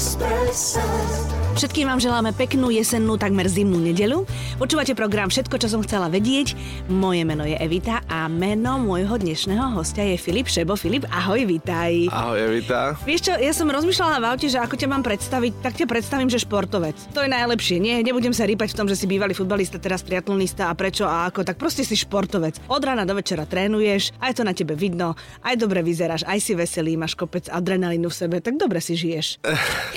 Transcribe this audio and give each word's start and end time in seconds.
express 0.00 0.78
us. 0.78 1.29
Všetkým 1.60 1.92
vám 1.92 2.00
želáme 2.00 2.32
peknú 2.32 2.72
jesennú, 2.72 3.20
takmer 3.20 3.44
zimnú 3.44 3.76
nedelu. 3.76 4.24
Počúvate 4.56 4.96
program 4.96 5.28
Všetko, 5.28 5.60
čo 5.60 5.68
som 5.68 5.84
chcela 5.84 6.08
vedieť. 6.08 6.56
Moje 6.88 7.20
meno 7.28 7.44
je 7.44 7.52
Evita 7.60 8.00
a 8.08 8.32
meno 8.32 8.80
môjho 8.80 9.20
dnešného 9.20 9.76
hostia 9.76 10.08
je 10.08 10.16
Filip 10.16 10.48
Šebo. 10.48 10.72
Filip, 10.72 11.04
ahoj, 11.12 11.44
vitaj. 11.44 12.08
Ahoj 12.08 12.40
Evita. 12.48 12.96
Vieš 13.04 13.28
čo, 13.28 13.32
ja 13.36 13.52
som 13.52 13.68
rozmýšľala 13.68 14.24
v 14.24 14.28
aute, 14.32 14.48
že 14.48 14.56
ako 14.56 14.72
ťa 14.72 14.88
mám 14.88 15.04
predstaviť, 15.04 15.52
tak 15.60 15.76
ťa 15.76 15.84
predstavím, 15.84 16.32
že 16.32 16.40
športovec. 16.40 16.96
To 17.12 17.20
je 17.20 17.28
najlepšie, 17.28 17.76
nie? 17.76 18.00
Nebudem 18.08 18.32
sa 18.32 18.48
rýpať 18.48 18.72
v 18.72 18.78
tom, 18.80 18.88
že 18.88 18.96
si 18.96 19.04
bývalý 19.04 19.36
futbalista, 19.36 19.76
teraz 19.76 20.00
triatlonista 20.00 20.72
a 20.72 20.72
prečo 20.72 21.04
a 21.04 21.28
ako, 21.28 21.44
tak 21.44 21.60
proste 21.60 21.84
si 21.84 21.92
športovec. 21.92 22.56
Od 22.72 22.80
rána 22.80 23.04
do 23.04 23.12
večera 23.12 23.44
trénuješ, 23.44 24.16
aj 24.24 24.40
to 24.40 24.48
na 24.48 24.56
tebe 24.56 24.72
vidno, 24.72 25.12
aj 25.44 25.60
dobre 25.60 25.84
vyzeráš, 25.84 26.24
aj 26.24 26.40
si 26.40 26.56
veselý, 26.56 26.96
máš 26.96 27.12
kopec 27.20 27.52
adrenalínu 27.52 28.08
v 28.08 28.16
sebe, 28.16 28.36
tak 28.40 28.56
dobre 28.56 28.80
si 28.80 28.96
žiješ. 28.96 29.44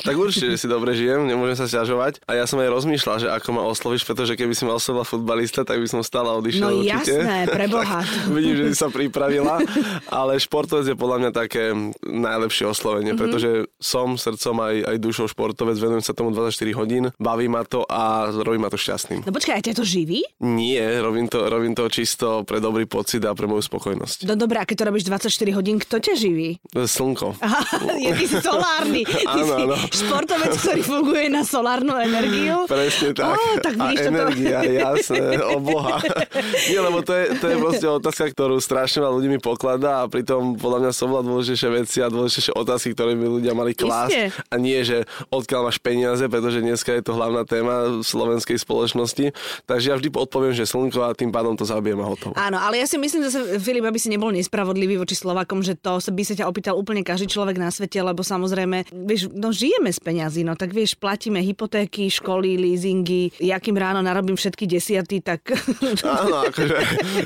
Tak 0.03 0.19
určite, 0.19 0.59
si 0.59 0.67
dobre 0.67 0.91
žijem, 0.91 1.23
nemôžem 1.23 1.52
sa 1.55 1.65
sťažovať. 1.65 2.23
A 2.23 2.35
ja 2.35 2.43
som 2.43 2.57
aj 2.57 2.69
rozmýšľal, 2.69 3.17
že 3.17 3.27
ako 3.27 3.49
ma 3.51 3.63
oslovíš, 3.63 4.03
pretože 4.03 4.33
keby 4.33 4.51
si 4.51 4.63
ma 4.63 4.73
oslovila 4.73 5.03
futbalista, 5.03 5.61
tak 5.61 5.77
by 5.77 5.87
som 5.87 5.99
stále 5.99 6.29
odišiel 6.31 6.63
No 6.63 6.69
určite. 6.75 7.13
jasné, 7.15 7.37
preboha. 7.45 7.99
Vidím, 8.35 8.55
že 8.55 8.65
si 8.67 8.75
sa 8.75 8.87
pripravila, 8.87 9.61
ale 10.07 10.37
športovec 10.37 10.85
je 10.85 10.95
podľa 10.95 11.17
mňa 11.19 11.31
také 11.31 11.71
najlepšie 12.01 12.63
Mhm. 12.63 12.71
oslovenie, 12.71 13.11
mm-hmm. 13.11 13.21
pretože 13.21 13.49
som 13.77 14.15
srdcom 14.15 14.55
aj, 14.57 14.75
aj 14.85 14.97
dušou 14.97 15.27
športovec, 15.27 15.75
venujem 15.75 16.01
sa 16.01 16.11
tomu 16.11 16.31
24 16.31 16.49
hodín, 16.73 17.11
baví 17.17 17.45
ma 17.45 17.61
to 17.61 17.83
a 17.83 18.03
robí 18.33 18.55
ma 18.55 18.67
to 18.67 18.75
šťastným. 18.75 19.21
No 19.21 19.31
počkaj, 19.31 19.53
a 19.53 19.61
ťa 19.61 19.73
to 19.75 19.83
živí? 19.83 20.23
Nie, 20.39 20.99
robím 20.99 21.27
to, 21.27 21.43
robím 21.43 21.71
to 21.71 21.85
čisto 21.85 22.41
pre 22.41 22.57
dobrý 22.57 22.85
pocit 22.85 23.19
a 23.21 23.31
pre 23.31 23.45
moju 23.45 23.61
spokojnosť. 23.61 24.25
No 24.25 24.33
dobré, 24.33 24.57
a 24.57 24.65
keď 24.65 24.75
to 24.75 24.85
robíš 24.85 25.03
24 25.05 25.27
hodín, 25.53 25.77
kto 25.77 25.99
ťa 25.99 26.13
živí? 26.15 26.57
Slnko. 26.73 27.35
Aha, 27.37 27.61
je 27.99 28.11
ty 28.15 28.25
si 28.25 28.37
solárny. 28.39 29.03
Ty 29.03 29.23
Áno, 29.29 29.43
si 29.43 29.51
áno. 29.61 29.75
športovec, 29.91 30.51
ktorý 30.55 30.81
funguje 30.81 31.25
na 31.27 31.42
solárnu 31.53 31.93
energiu. 31.99 32.65
Presne 32.65 33.15
tak. 33.15 33.35
Ó, 33.35 33.41
tak 33.59 33.73
a 33.77 33.83
vidíš, 33.89 33.99
energia, 34.09 34.59
jasné, 34.63 35.39
obloha. 35.43 35.99
Nie, 36.71 36.79
lebo 36.79 37.03
to 37.03 37.13
je, 37.13 37.25
to 37.37 37.45
je 37.51 37.55
proste 37.59 37.87
otázka, 37.87 38.25
ktorú 38.33 38.57
strašne 38.59 39.03
veľa 39.03 39.13
ľudí 39.13 39.29
mi 39.29 39.39
pokladá 39.39 40.03
a 40.03 40.09
pritom 40.09 40.55
podľa 40.57 40.79
mňa 40.87 40.91
sú 40.91 41.03
veľa 41.11 41.23
dôležitejšie 41.27 41.69
veci 41.73 41.97
a 41.99 42.07
dôležitejšie 42.07 42.53
otázky, 42.55 42.89
ktoré 42.95 43.13
by 43.17 43.25
ľudia 43.39 43.53
mali 43.53 43.75
klásť. 43.75 44.33
A 44.49 44.55
nie, 44.57 44.79
že 44.83 45.03
odkiaľ 45.29 45.69
máš 45.69 45.79
peniaze, 45.79 46.23
pretože 46.27 46.63
dneska 46.63 46.93
je 46.95 47.03
to 47.03 47.13
hlavná 47.13 47.43
téma 47.43 48.01
slovenskej 48.01 48.57
spoločnosti. 48.59 49.35
Takže 49.67 49.85
ja 49.91 49.95
vždy 49.99 50.09
odpoviem, 50.13 50.53
že 50.55 50.69
slnko 50.69 50.99
a 51.03 51.11
tým 51.13 51.29
pádom 51.29 51.53
to 51.59 51.67
zabijem 51.67 51.99
a 51.99 52.07
hotovo. 52.07 52.33
Áno, 52.37 52.57
ale 52.59 52.79
ja 52.79 52.87
si 52.87 52.95
myslím 52.95 53.27
zase, 53.27 53.59
Filip, 53.59 53.85
aby 53.85 53.99
si 53.99 54.07
nebol 54.07 54.31
nespravodlivý 54.31 54.99
voči 55.01 55.15
Slovakom, 55.17 55.61
že 55.61 55.75
to 55.75 55.99
by 55.99 56.23
sa 56.23 56.33
ťa 56.37 56.45
opýtal 56.47 56.75
úplne 56.79 57.03
každý 57.03 57.29
človek 57.29 57.59
na 57.59 57.69
svete, 57.69 57.99
lebo 57.99 58.21
samozrejme, 58.21 58.87
vieš, 58.91 59.31
no 59.33 59.51
žijeme 59.51 59.91
z 59.91 59.99
peňazí, 59.99 60.41
no 60.45 60.53
tak 60.53 60.71
vieš, 60.71 60.95
platíme 61.23 61.39
hypotéky, 61.39 62.11
školy, 62.11 62.59
leasingy, 62.59 63.31
ja 63.39 63.55
kým 63.55 63.79
ráno 63.79 64.03
narobím 64.03 64.35
všetky 64.35 64.67
desiaty, 64.67 65.23
tak... 65.23 65.55
Áno, 66.03 66.51
akože 66.51 66.75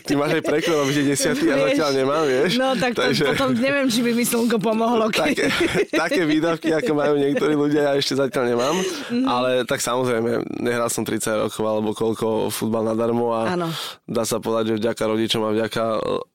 ty 0.06 0.14
máš 0.14 0.38
aj 0.38 0.44
preklad, 0.46 0.86
aby 0.86 0.92
ste 0.94 1.04
desiatý, 1.10 1.50
ja 1.50 1.58
zatiaľ 1.66 1.92
nemám, 1.98 2.24
vieš. 2.30 2.62
No 2.62 2.78
tak 2.78 2.94
to, 2.94 3.10
potom 3.26 3.58
neviem, 3.58 3.90
či 3.90 4.06
by 4.06 4.14
mi 4.14 4.22
slnko 4.22 4.62
pomohlo. 4.62 5.10
Keď... 5.10 5.18
také, 5.18 5.46
také 5.90 6.22
výdavky, 6.30 6.78
ako 6.78 6.94
majú 6.94 7.18
niektorí 7.18 7.58
ľudia, 7.58 7.90
ja 7.90 7.94
ešte 7.98 8.22
zatiaľ 8.22 8.54
nemám. 8.54 8.76
Mhm. 8.78 8.86
Mm-hmm. 8.86 9.26
Ale 9.26 9.50
tak 9.66 9.82
samozrejme, 9.82 10.30
nehral 10.62 10.94
som 10.94 11.02
30 11.02 11.50
rokov 11.50 11.66
alebo 11.66 11.90
koľko 11.98 12.54
futbal 12.54 12.86
nadarmo 12.86 13.34
a 13.34 13.58
Áno. 13.58 13.74
dá 14.06 14.30
sa 14.30 14.38
povedať, 14.38 14.78
že 14.78 14.86
vďaka 14.86 15.04
rodičom 15.10 15.42
a 15.42 15.50
vďaka 15.58 15.84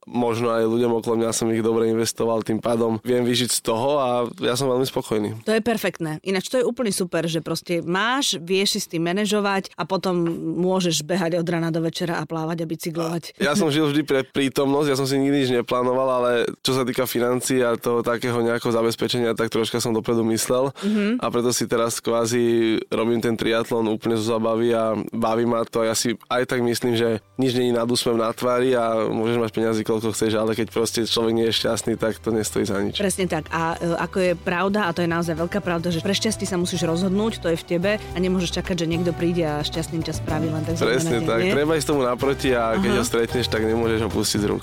možno 0.06 0.50
aj 0.50 0.66
ľuďom 0.66 0.98
okolo 0.98 1.14
mňa 1.22 1.30
som 1.30 1.50
ich 1.54 1.62
dobre 1.62 1.88
investoval, 1.90 2.42
tým 2.42 2.58
pádom 2.58 2.98
viem 3.06 3.22
vyžiť 3.22 3.50
z 3.50 3.60
toho 3.62 3.90
a 3.98 4.08
ja 4.42 4.58
som 4.58 4.66
veľmi 4.70 4.86
spokojný. 4.86 5.46
To 5.46 5.54
je 5.54 5.62
perfektné. 5.62 6.18
Ináč 6.26 6.50
to 6.50 6.58
je 6.58 6.64
úplne 6.66 6.90
super, 6.90 7.26
že 7.26 7.44
proste 7.44 7.80
máš, 7.82 8.38
vieš 8.38 8.78
si 8.78 8.80
s 8.82 8.90
tým 8.90 9.06
manažovať 9.06 9.74
a 9.78 9.86
potom 9.86 10.14
môžeš 10.58 11.06
behať 11.06 11.38
od 11.38 11.46
rána 11.46 11.70
do 11.70 11.82
večera 11.82 12.18
a 12.18 12.26
plávať 12.26 12.64
a 12.64 12.66
bicyklovať. 12.66 13.22
Ja 13.38 13.54
som 13.54 13.70
žil 13.70 13.86
vždy 13.90 14.02
pre 14.02 14.20
prítomnosť, 14.26 14.88
ja 14.90 14.96
som 14.98 15.06
si 15.06 15.18
nikdy 15.18 15.36
nič 15.46 15.50
neplánoval, 15.62 16.08
ale 16.22 16.30
čo 16.62 16.74
sa 16.74 16.82
týka 16.82 17.06
financií 17.06 17.62
a 17.62 17.78
toho 17.78 18.02
takého 18.02 18.38
nejakého 18.42 18.74
zabezpečenia, 18.74 19.38
tak 19.38 19.50
troška 19.50 19.78
som 19.78 19.94
dopredu 19.94 20.26
myslel 20.30 20.74
mm-hmm. 20.74 21.22
a 21.22 21.26
preto 21.30 21.50
si 21.54 21.64
teraz 21.70 22.02
kvázi 22.02 22.78
robím 22.90 23.22
ten 23.22 23.38
triatlon 23.38 23.86
úplne 23.90 24.18
zo 24.18 24.34
zabavy 24.34 24.74
a 24.74 24.94
baví 25.14 25.46
ma 25.46 25.62
to 25.66 25.82
ja 25.82 25.94
si 25.94 26.14
aj 26.28 26.48
tak 26.48 26.60
myslím, 26.64 26.94
že 26.94 27.22
nič 27.38 27.56
není 27.56 27.72
nad 27.72 27.88
úsmev 27.88 28.18
na 28.18 28.30
tvári 28.32 28.74
a 28.76 29.08
môžeš 29.08 29.38
mať 29.38 29.50
peniazy 29.52 29.82
koľko 29.92 30.16
chceš, 30.16 30.32
ale 30.40 30.56
keď 30.56 30.72
proste 30.72 31.00
človek 31.04 31.32
nie 31.36 31.46
je 31.52 31.54
šťastný, 31.60 32.00
tak 32.00 32.16
to 32.16 32.32
nestojí 32.32 32.64
za 32.64 32.80
nič. 32.80 32.96
Presne 32.96 33.28
tak. 33.28 33.52
A 33.52 33.76
e, 33.76 33.92
ako 34.00 34.16
je 34.18 34.32
pravda, 34.32 34.88
a 34.88 34.90
to 34.96 35.04
je 35.04 35.10
naozaj 35.10 35.36
veľká 35.36 35.60
pravda, 35.60 35.92
že 35.92 36.00
pre 36.00 36.16
šťastie 36.16 36.48
sa 36.48 36.56
musíš 36.56 36.88
rozhodnúť, 36.88 37.44
to 37.44 37.52
je 37.52 37.56
v 37.60 37.64
tebe 37.68 37.92
a 38.00 38.16
nemôžeš 38.16 38.56
čakať, 38.56 38.84
že 38.84 38.86
niekto 38.88 39.12
príde 39.12 39.44
a 39.44 39.60
šťastným 39.60 40.00
ťa 40.00 40.14
spraví 40.16 40.48
len 40.48 40.64
tak 40.64 40.80
Presne 40.80 41.20
tak, 41.22 41.40
nie? 41.44 41.52
treba 41.52 41.76
ísť 41.76 41.88
tomu 41.92 42.02
naproti 42.08 42.56
a 42.56 42.80
keď 42.80 42.92
ho 42.98 43.04
stretneš, 43.04 43.46
tak 43.52 43.68
nemôžeš 43.68 44.00
ho 44.06 44.10
pustiť 44.10 44.40
z 44.40 44.46
rúk. 44.48 44.62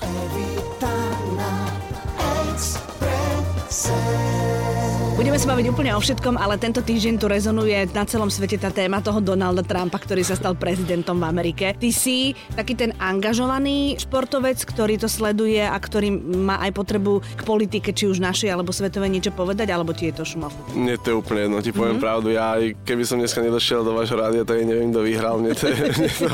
Budeme 5.30 5.46
sa 5.46 5.54
baviť 5.54 5.68
úplne 5.70 5.94
o 5.94 6.02
všetkom, 6.02 6.34
ale 6.42 6.58
tento 6.58 6.82
týždeň 6.82 7.14
tu 7.22 7.30
rezonuje 7.30 7.86
na 7.94 8.02
celom 8.02 8.26
svete 8.26 8.58
tá 8.58 8.66
téma 8.74 8.98
toho 8.98 9.22
Donalda 9.22 9.62
Trumpa, 9.62 10.02
ktorý 10.02 10.26
sa 10.26 10.34
stal 10.34 10.58
prezidentom 10.58 11.22
v 11.22 11.30
Amerike. 11.30 11.70
Ty 11.78 11.90
si 11.94 12.34
taký 12.58 12.74
ten 12.74 12.90
angažovaný 12.98 13.94
športovec, 13.94 14.58
ktorý 14.58 14.98
to 14.98 15.06
sleduje 15.06 15.62
a 15.62 15.78
ktorý 15.78 16.10
má 16.34 16.58
aj 16.66 16.74
potrebu 16.74 17.22
k 17.22 17.46
politike, 17.46 17.94
či 17.94 18.10
už 18.10 18.18
našej 18.18 18.50
alebo 18.50 18.74
svetovej 18.74 19.06
niečo 19.06 19.30
povedať, 19.30 19.70
alebo 19.70 19.94
ti 19.94 20.10
je 20.10 20.18
to 20.18 20.26
šumafu. 20.26 20.58
Mne 20.74 20.98
to 20.98 21.14
je 21.14 21.16
úplne 21.22 21.46
jedno, 21.46 21.62
ti 21.62 21.70
poviem 21.70 22.02
mm-hmm. 22.02 22.10
pravdu. 22.10 22.34
Ja 22.34 22.58
keby 22.82 23.02
som 23.06 23.22
dneska 23.22 23.38
nedošiel 23.38 23.86
do 23.86 23.94
vášho 23.94 24.18
rádia, 24.18 24.42
tak 24.42 24.66
neviem, 24.66 24.90
kto 24.90 25.06
vyhral. 25.06 25.38
Mne 25.38 25.54
to, 25.54 25.70
mne 25.70 26.10
to, 26.10 26.30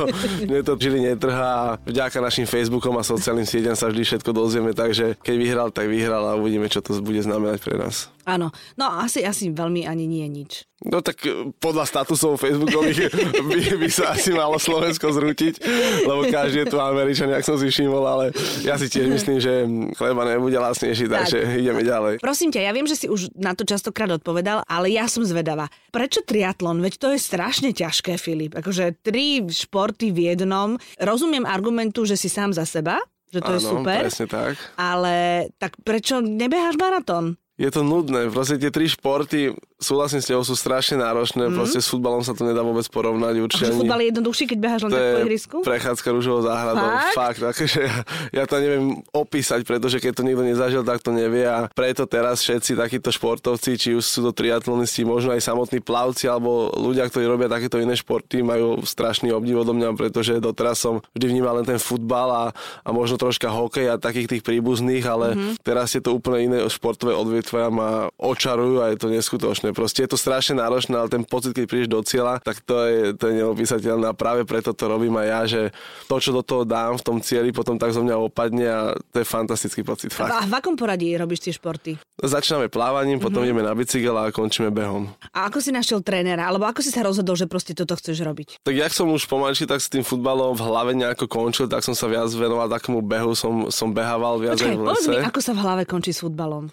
mne 0.48 0.60
to 0.64 0.72
žili 0.80 1.04
netrhá 1.04 1.76
vďaka 1.84 2.16
našim 2.24 2.48
Facebookom 2.48 2.96
a 2.96 3.04
sociálnym 3.04 3.44
sieťam 3.44 3.76
sa 3.76 3.92
vždy 3.92 4.08
všetko 4.08 4.32
dozvieme, 4.32 4.72
takže 4.72 5.20
keď 5.20 5.36
vyhral, 5.36 5.68
tak 5.68 5.84
vyhral 5.84 6.24
a 6.24 6.40
uvidíme, 6.40 6.72
čo 6.72 6.80
to 6.80 6.96
bude 7.04 7.20
znamenať 7.20 7.60
pre 7.60 7.76
nás. 7.76 8.15
Áno, 8.26 8.50
no 8.74 8.84
asi, 8.90 9.22
asi 9.22 9.54
veľmi 9.54 9.86
ani 9.86 10.10
nie 10.10 10.26
nič. 10.26 10.66
No 10.82 10.98
tak 10.98 11.22
e, 11.22 11.54
podľa 11.62 11.86
statusov 11.86 12.42
Facebookových 12.42 13.06
by, 13.48 13.58
by 13.78 13.88
sa 13.88 14.18
asi 14.18 14.34
malo 14.34 14.58
Slovensko 14.58 15.14
zrútiť, 15.14 15.62
lebo 16.02 16.26
každý 16.26 16.66
je 16.66 16.74
tu 16.74 16.82
Američan, 16.82 17.30
jak 17.30 17.46
som 17.46 17.54
si 17.54 17.70
všimol, 17.70 18.02
ale 18.02 18.24
ja 18.66 18.74
si 18.74 18.90
tiež 18.90 19.06
myslím, 19.14 19.38
že 19.38 19.62
chleba 19.94 20.26
nebude 20.26 20.58
lacnejší, 20.58 21.06
takže 21.06 21.38
ideme 21.54 21.86
ďalej. 21.86 22.18
Prosím 22.18 22.50
ťa, 22.50 22.66
ja 22.66 22.74
viem, 22.74 22.90
že 22.90 22.98
si 22.98 23.06
už 23.06 23.30
na 23.38 23.54
to 23.54 23.62
častokrát 23.62 24.10
odpovedal, 24.10 24.66
ale 24.66 24.90
ja 24.90 25.06
som 25.06 25.22
zvedavá. 25.22 25.70
Prečo 25.94 26.26
triatlon? 26.26 26.82
Veď 26.82 26.98
to 26.98 27.08
je 27.14 27.22
strašne 27.22 27.70
ťažké, 27.70 28.18
Filip. 28.18 28.58
Akože 28.58 28.98
tri 29.06 29.46
športy 29.46 30.10
v 30.10 30.34
jednom. 30.34 30.74
Rozumiem 30.98 31.46
argumentu, 31.46 32.02
že 32.02 32.18
si 32.18 32.26
sám 32.26 32.50
za 32.50 32.66
seba, 32.66 32.98
že 33.30 33.38
to 33.38 33.54
je 33.54 33.62
Áno, 33.62 33.70
super, 33.80 34.02
presne 34.06 34.26
tak. 34.26 34.58
ale 34.74 35.46
tak 35.62 35.78
prečo 35.82 36.18
nebeháš 36.18 36.74
maratón? 36.74 37.38
Je 37.56 37.72
to 37.72 37.80
nudné, 37.80 38.28
proste 38.28 38.60
tie 38.60 38.68
tri 38.68 38.84
športy, 38.84 39.56
súhlasím 39.80 40.20
s 40.20 40.28
tebou, 40.28 40.44
sú 40.44 40.52
strašne 40.52 41.00
náročné, 41.00 41.48
mm. 41.48 41.56
proste 41.56 41.80
s 41.80 41.88
futbalom 41.88 42.20
sa 42.20 42.36
to 42.36 42.44
nedá 42.44 42.60
vôbec 42.60 42.84
porovnať, 42.92 43.34
určite 43.40 43.72
Akože 43.72 43.80
futbal 43.80 44.00
je 44.04 44.06
jednoduchší, 44.12 44.44
keď 44.44 44.58
beháš 44.60 44.80
len 44.84 44.92
po 44.92 45.20
ihrisku? 45.24 45.56
prechádzka 45.64 46.08
rúžovou 46.12 46.44
záhradou. 46.44 46.88
Fakt? 47.16 47.16
Fakt, 47.16 47.40
akože 47.56 47.80
ja, 47.80 47.96
ja 48.32 48.44
to 48.44 48.60
neviem 48.60 49.00
opísať, 49.08 49.64
pretože 49.64 50.00
keď 50.04 50.12
to 50.20 50.22
nikto 50.24 50.44
nezažil, 50.44 50.84
tak 50.84 51.00
to 51.00 51.12
nevie 51.16 51.48
a 51.48 51.68
preto 51.72 52.04
teraz 52.04 52.44
všetci 52.44 52.76
takíto 52.76 53.08
športovci, 53.08 53.70
či 53.80 53.88
už 53.96 54.04
sú 54.04 54.20
to 54.28 54.32
triatlonisti, 54.36 55.08
možno 55.08 55.32
aj 55.32 55.44
samotní 55.44 55.80
plavci 55.80 56.28
alebo 56.28 56.72
ľudia, 56.76 57.08
ktorí 57.08 57.24
robia 57.24 57.48
takéto 57.48 57.80
iné 57.80 57.96
športy, 57.96 58.44
majú 58.44 58.84
strašný 58.84 59.32
obdiv 59.32 59.64
odo 59.64 59.72
mňa, 59.72 59.96
pretože 59.96 60.40
doteraz 60.40 60.80
som 60.80 61.00
vždy 61.16 61.36
vnímal 61.36 61.60
len 61.60 61.66
ten 61.68 61.80
futbal 61.80 62.28
a, 62.32 62.44
a 62.84 62.88
možno 62.92 63.16
troška 63.16 63.48
hokej 63.48 63.92
a 63.92 64.00
takých 64.00 64.28
tých 64.28 64.42
príbuzných, 64.44 65.04
ale 65.08 65.26
mm-hmm. 65.32 65.52
teraz 65.64 65.96
je 65.96 66.04
to 66.04 66.12
úplne 66.12 66.52
iné 66.52 66.58
športové 66.68 67.16
odvetvia 67.46 67.70
ma 67.70 67.90
očarujú 68.12 68.82
a 68.82 68.90
je 68.90 68.98
to 68.98 69.08
neskutočné. 69.08 69.70
Proste 69.70 70.02
je 70.02 70.10
to 70.10 70.18
strašne 70.18 70.58
náročné, 70.58 70.92
ale 70.92 71.06
ten 71.08 71.22
pocit, 71.22 71.54
keď 71.54 71.64
prídeš 71.64 71.88
do 71.88 72.02
cieľa, 72.02 72.42
tak 72.42 72.58
to 72.60 72.74
je, 72.82 72.98
to 73.14 73.30
je 73.30 73.34
neopísateľné 73.38 74.10
a 74.10 74.14
práve 74.14 74.42
preto 74.42 74.74
to 74.74 74.84
robím 74.84 75.14
aj 75.16 75.26
ja, 75.26 75.40
že 75.46 75.60
to, 76.06 76.16
čo 76.18 76.30
do 76.32 76.42
toho 76.42 76.66
dám 76.66 76.98
v 76.98 77.04
tom 77.04 77.18
cieli, 77.18 77.50
potom 77.50 77.76
tak 77.76 77.92
zo 77.92 78.02
mňa 78.02 78.16
opadne 78.18 78.66
a 78.66 78.80
to 79.06 79.22
je 79.22 79.26
fantastický 79.26 79.82
pocit. 79.82 80.10
Fakt. 80.10 80.32
A 80.32 80.42
v 80.42 80.52
akom 80.52 80.74
poradí 80.74 81.14
robíš 81.14 81.40
tie 81.40 81.52
športy? 81.54 81.94
Začíname 82.18 82.66
plávaním, 82.66 83.18
potom 83.18 83.38
Mhm. 83.38 83.46
ideme 83.46 83.62
na 83.62 83.72
bicykel 83.72 84.16
a 84.16 84.28
končíme 84.28 84.72
behom. 84.72 85.06
A 85.30 85.46
ako 85.46 85.60
si 85.60 85.70
našiel 85.70 86.00
trénera? 86.00 86.48
Alebo 86.48 86.64
ako 86.64 86.80
si 86.80 86.90
sa 86.90 87.04
rozhodol, 87.04 87.36
že 87.36 87.46
proste 87.46 87.70
toto 87.72 87.94
chceš 87.94 88.18
robiť? 88.18 88.48
Tak 88.60 88.74
jak 88.74 88.90
som 88.90 89.06
už 89.06 89.22
pomalšie 89.26 89.64
tak 89.64 89.78
s 89.78 89.86
tým 89.86 90.02
futbalom 90.02 90.50
v 90.50 90.62
hlave 90.62 90.92
nejako 90.92 91.28
končil, 91.28 91.68
tak 91.68 91.84
som 91.84 91.92
sa 91.92 92.08
viac 92.08 92.26
venoval 92.28 92.66
takému 92.66 92.98
behu, 92.98 93.32
som, 93.32 93.68
som 93.68 93.92
behával 93.92 94.40
viac 94.40 94.56
Počkaj, 94.56 94.66
aj 94.66 94.76
v 94.76 94.82
lese. 94.82 95.08
mi, 95.08 95.16
ako 95.20 95.38
sa 95.38 95.52
v 95.52 95.60
hlave 95.60 95.82
končí 95.84 96.10
s 96.10 96.24
futbalom. 96.24 96.72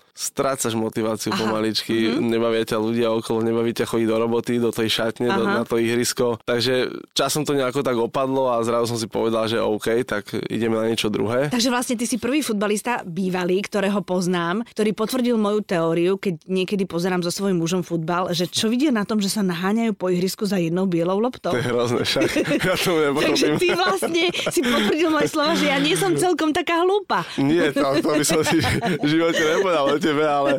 Strácaš 0.63 0.80
motiváciu 0.80 1.36
Aha, 1.36 1.44
pomaličky, 1.44 2.24
nebavia 2.24 2.63
ťa 2.63 2.80
ľudia 2.80 3.12
okolo 3.12 3.44
nebaví 3.44 3.75
ťa 3.75 3.83
chodiť 3.83 4.07
do 4.07 4.15
roboty, 4.15 4.63
do 4.63 4.71
tej 4.71 4.88
šatne, 4.95 5.27
do, 5.27 5.44
na 5.44 5.68
to 5.68 5.75
ihrisko. 5.75 6.39
Takže 6.48 6.88
časom 7.12 7.44
to 7.44 7.51
nejako 7.51 7.83
tak 7.83 8.00
opadlo 8.00 8.48
a 8.48 8.63
zrazu 8.63 8.95
som 8.95 9.00
si 9.04 9.12
povedal, 9.12 9.51
že 9.51 9.60
OK, 9.60 10.07
tak 10.07 10.31
ideme 10.48 10.80
na 10.80 10.88
niečo 10.88 11.12
druhé. 11.12 11.51
Takže 11.51 11.68
vlastne 11.68 12.00
ty 12.00 12.07
si 12.07 12.15
prvý 12.15 12.39
futbalista 12.39 13.04
bývalý, 13.04 13.60
ktorého 13.60 14.00
poznám, 14.07 14.63
ktorý 14.71 14.95
potvrdil 14.95 15.36
moju 15.36 15.68
teóriu, 15.68 16.15
keď 16.15 16.48
niekedy 16.48 16.88
pozerám 16.88 17.19
so 17.19 17.36
svojím 17.36 17.59
mužom 17.59 17.83
futbal, 17.83 18.31
že 18.31 18.48
čo 18.48 18.71
vidia 18.71 18.95
na 18.95 19.04
tom, 19.04 19.19
že 19.19 19.27
sa 19.27 19.44
naháňajú 19.44 20.00
po 20.00 20.07
ihrisku 20.07 20.48
za 20.48 20.63
jednou 20.63 20.88
bielou 20.88 21.19
loptou. 21.19 21.51
To 21.51 21.59
je 21.59 21.68
hrozné 21.68 22.07
však. 22.07 22.24
Ja 22.63 22.80
to 22.80 22.95
Takže 22.95 23.59
ty 23.59 23.68
vlastne 23.75 24.24
si 24.31 24.62
potvrdil 24.63 25.12
moje 25.12 25.27
slova, 25.27 25.59
že 25.59 25.68
ja 25.68 25.77
nie 25.83 26.00
som 26.00 26.16
celkom 26.16 26.56
taká 26.56 26.80
hlúpa. 26.88 27.27
Nie, 27.36 27.75
to, 27.75 27.83
to 28.00 28.09
by 28.16 28.24
som 28.24 28.39
si 28.48 28.63
v 29.04 29.07
živote 29.12 29.42
nepovedal 29.44 29.86
o 29.92 29.98
tebe, 30.00 30.24
ale, 30.24 30.52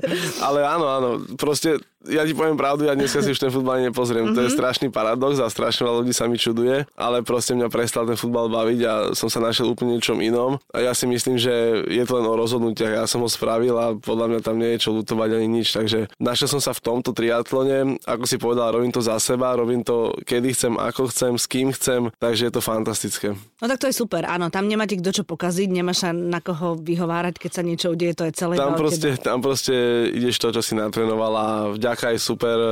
ale 0.46 0.60
áno, 0.64 0.86
áno. 0.88 1.08
Proste 1.36 1.78
ja 2.08 2.22
ti 2.24 2.36
poviem 2.36 2.56
pravdu, 2.56 2.84
ja 2.84 2.94
dneska 2.94 3.24
si 3.24 3.32
už 3.32 3.40
ten 3.40 3.52
futbal 3.52 3.80
nepozriem. 3.80 4.30
Mm-hmm. 4.30 4.36
To 4.36 4.44
je 4.44 4.54
strašný 4.54 4.88
paradox 4.92 5.40
a 5.40 5.48
strašne 5.48 5.88
veľa 5.88 6.04
ľudí 6.04 6.14
sa 6.14 6.28
mi 6.28 6.36
čuduje, 6.36 6.84
ale 6.94 7.24
proste 7.24 7.56
mňa 7.56 7.68
prestal 7.72 8.04
ten 8.04 8.18
futbal 8.18 8.52
baviť 8.52 8.80
a 8.84 8.92
som 9.16 9.32
sa 9.32 9.40
našiel 9.40 9.72
úplne 9.72 9.96
niečom 9.96 10.20
inom. 10.20 10.60
A 10.70 10.84
ja 10.84 10.92
si 10.92 11.08
myslím, 11.08 11.40
že 11.40 11.84
je 11.88 12.04
to 12.04 12.20
len 12.20 12.26
o 12.28 12.34
rozhodnutiach. 12.36 12.92
Ja 12.92 13.06
som 13.08 13.24
ho 13.24 13.28
spravil 13.30 13.74
a 13.74 13.96
podľa 13.96 14.26
mňa 14.30 14.40
tam 14.44 14.60
nie 14.60 14.76
je 14.76 14.88
čo 14.88 14.90
lutovať 14.92 15.30
ani 15.34 15.48
nič. 15.48 15.72
Takže 15.72 15.98
našiel 16.20 16.48
som 16.48 16.60
sa 16.60 16.76
v 16.76 16.84
tomto 16.84 17.16
triatlone. 17.16 17.98
Ako 18.04 18.24
si 18.28 18.36
povedal, 18.36 18.76
robím 18.76 18.92
to 18.92 19.00
za 19.00 19.16
seba, 19.16 19.56
robím 19.56 19.80
to 19.80 20.12
kedy 20.28 20.52
chcem, 20.52 20.76
ako 20.76 21.08
chcem, 21.08 21.32
s 21.40 21.46
kým 21.48 21.72
chcem, 21.72 22.12
takže 22.20 22.48
je 22.48 22.52
to 22.52 22.62
fantastické. 22.62 23.28
No 23.34 23.66
tak 23.66 23.80
to 23.80 23.88
je 23.88 23.96
super, 23.96 24.28
áno, 24.28 24.52
tam 24.52 24.68
nemáte 24.68 25.00
kto 25.00 25.10
čo 25.10 25.24
pokaziť, 25.24 25.68
nemáš 25.72 26.04
sa 26.04 26.10
na 26.12 26.44
koho 26.44 26.76
vyhovárať, 26.76 27.40
keď 27.40 27.50
sa 27.50 27.62
niečo 27.64 27.96
udeje, 27.96 28.12
to 28.12 28.28
je 28.28 28.32
celé 28.36 28.60
Tam 28.60 28.76
proste, 28.76 29.16
tam 29.16 29.38
proste 29.40 29.74
ideš 30.12 30.36
to, 30.36 30.52
čo 30.52 30.60
si 30.60 30.76
natrénoval 30.76 31.32
a 31.32 31.48
vďaka 31.72 31.93
aj 32.00 32.16
super 32.16 32.56
e, 32.56 32.70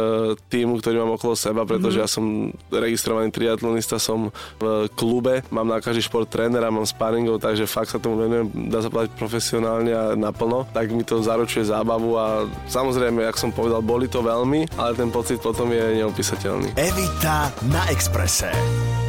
týmu, 0.49 0.79
ktorý 0.79 0.99
mám 0.99 1.15
okolo 1.15 1.35
seba, 1.35 1.63
pretože 1.63 1.99
Mhm. 1.99 2.03
ja 2.03 2.09
som 2.09 2.25
registrovaný 2.69 3.29
triatlonista, 3.31 3.97
som 3.97 4.33
v 4.59 4.65
klube, 4.93 5.45
mám 5.49 5.67
na 5.67 5.79
každý 5.79 6.03
šport 6.03 6.27
trénera, 6.27 6.69
mám 6.69 6.85
sparingov, 6.85 7.39
takže 7.39 7.67
fakt 7.67 7.91
sa 7.91 7.99
tomu 7.99 8.19
venujem, 8.19 8.47
dá 8.69 8.81
sa 8.81 8.89
povedať 8.89 9.13
profesionálne 9.15 9.93
a 9.93 10.05
naplno, 10.15 10.65
tak 10.71 10.91
mi 10.91 11.03
to 11.03 11.21
zaručuje 11.21 11.67
zábavu 11.67 12.17
a 12.17 12.27
samozrejme, 12.67 13.23
jak 13.23 13.37
som 13.37 13.51
povedal, 13.51 13.83
boli 13.83 14.07
to 14.07 14.23
veľmi, 14.23 14.75
ale 14.75 14.93
ten 14.95 15.11
pocit 15.11 15.39
potom 15.39 15.69
je 15.69 16.01
neopísateľný. 16.01 16.75
Evita 16.75 17.51
na 17.69 17.85
Exprese. 17.91 19.02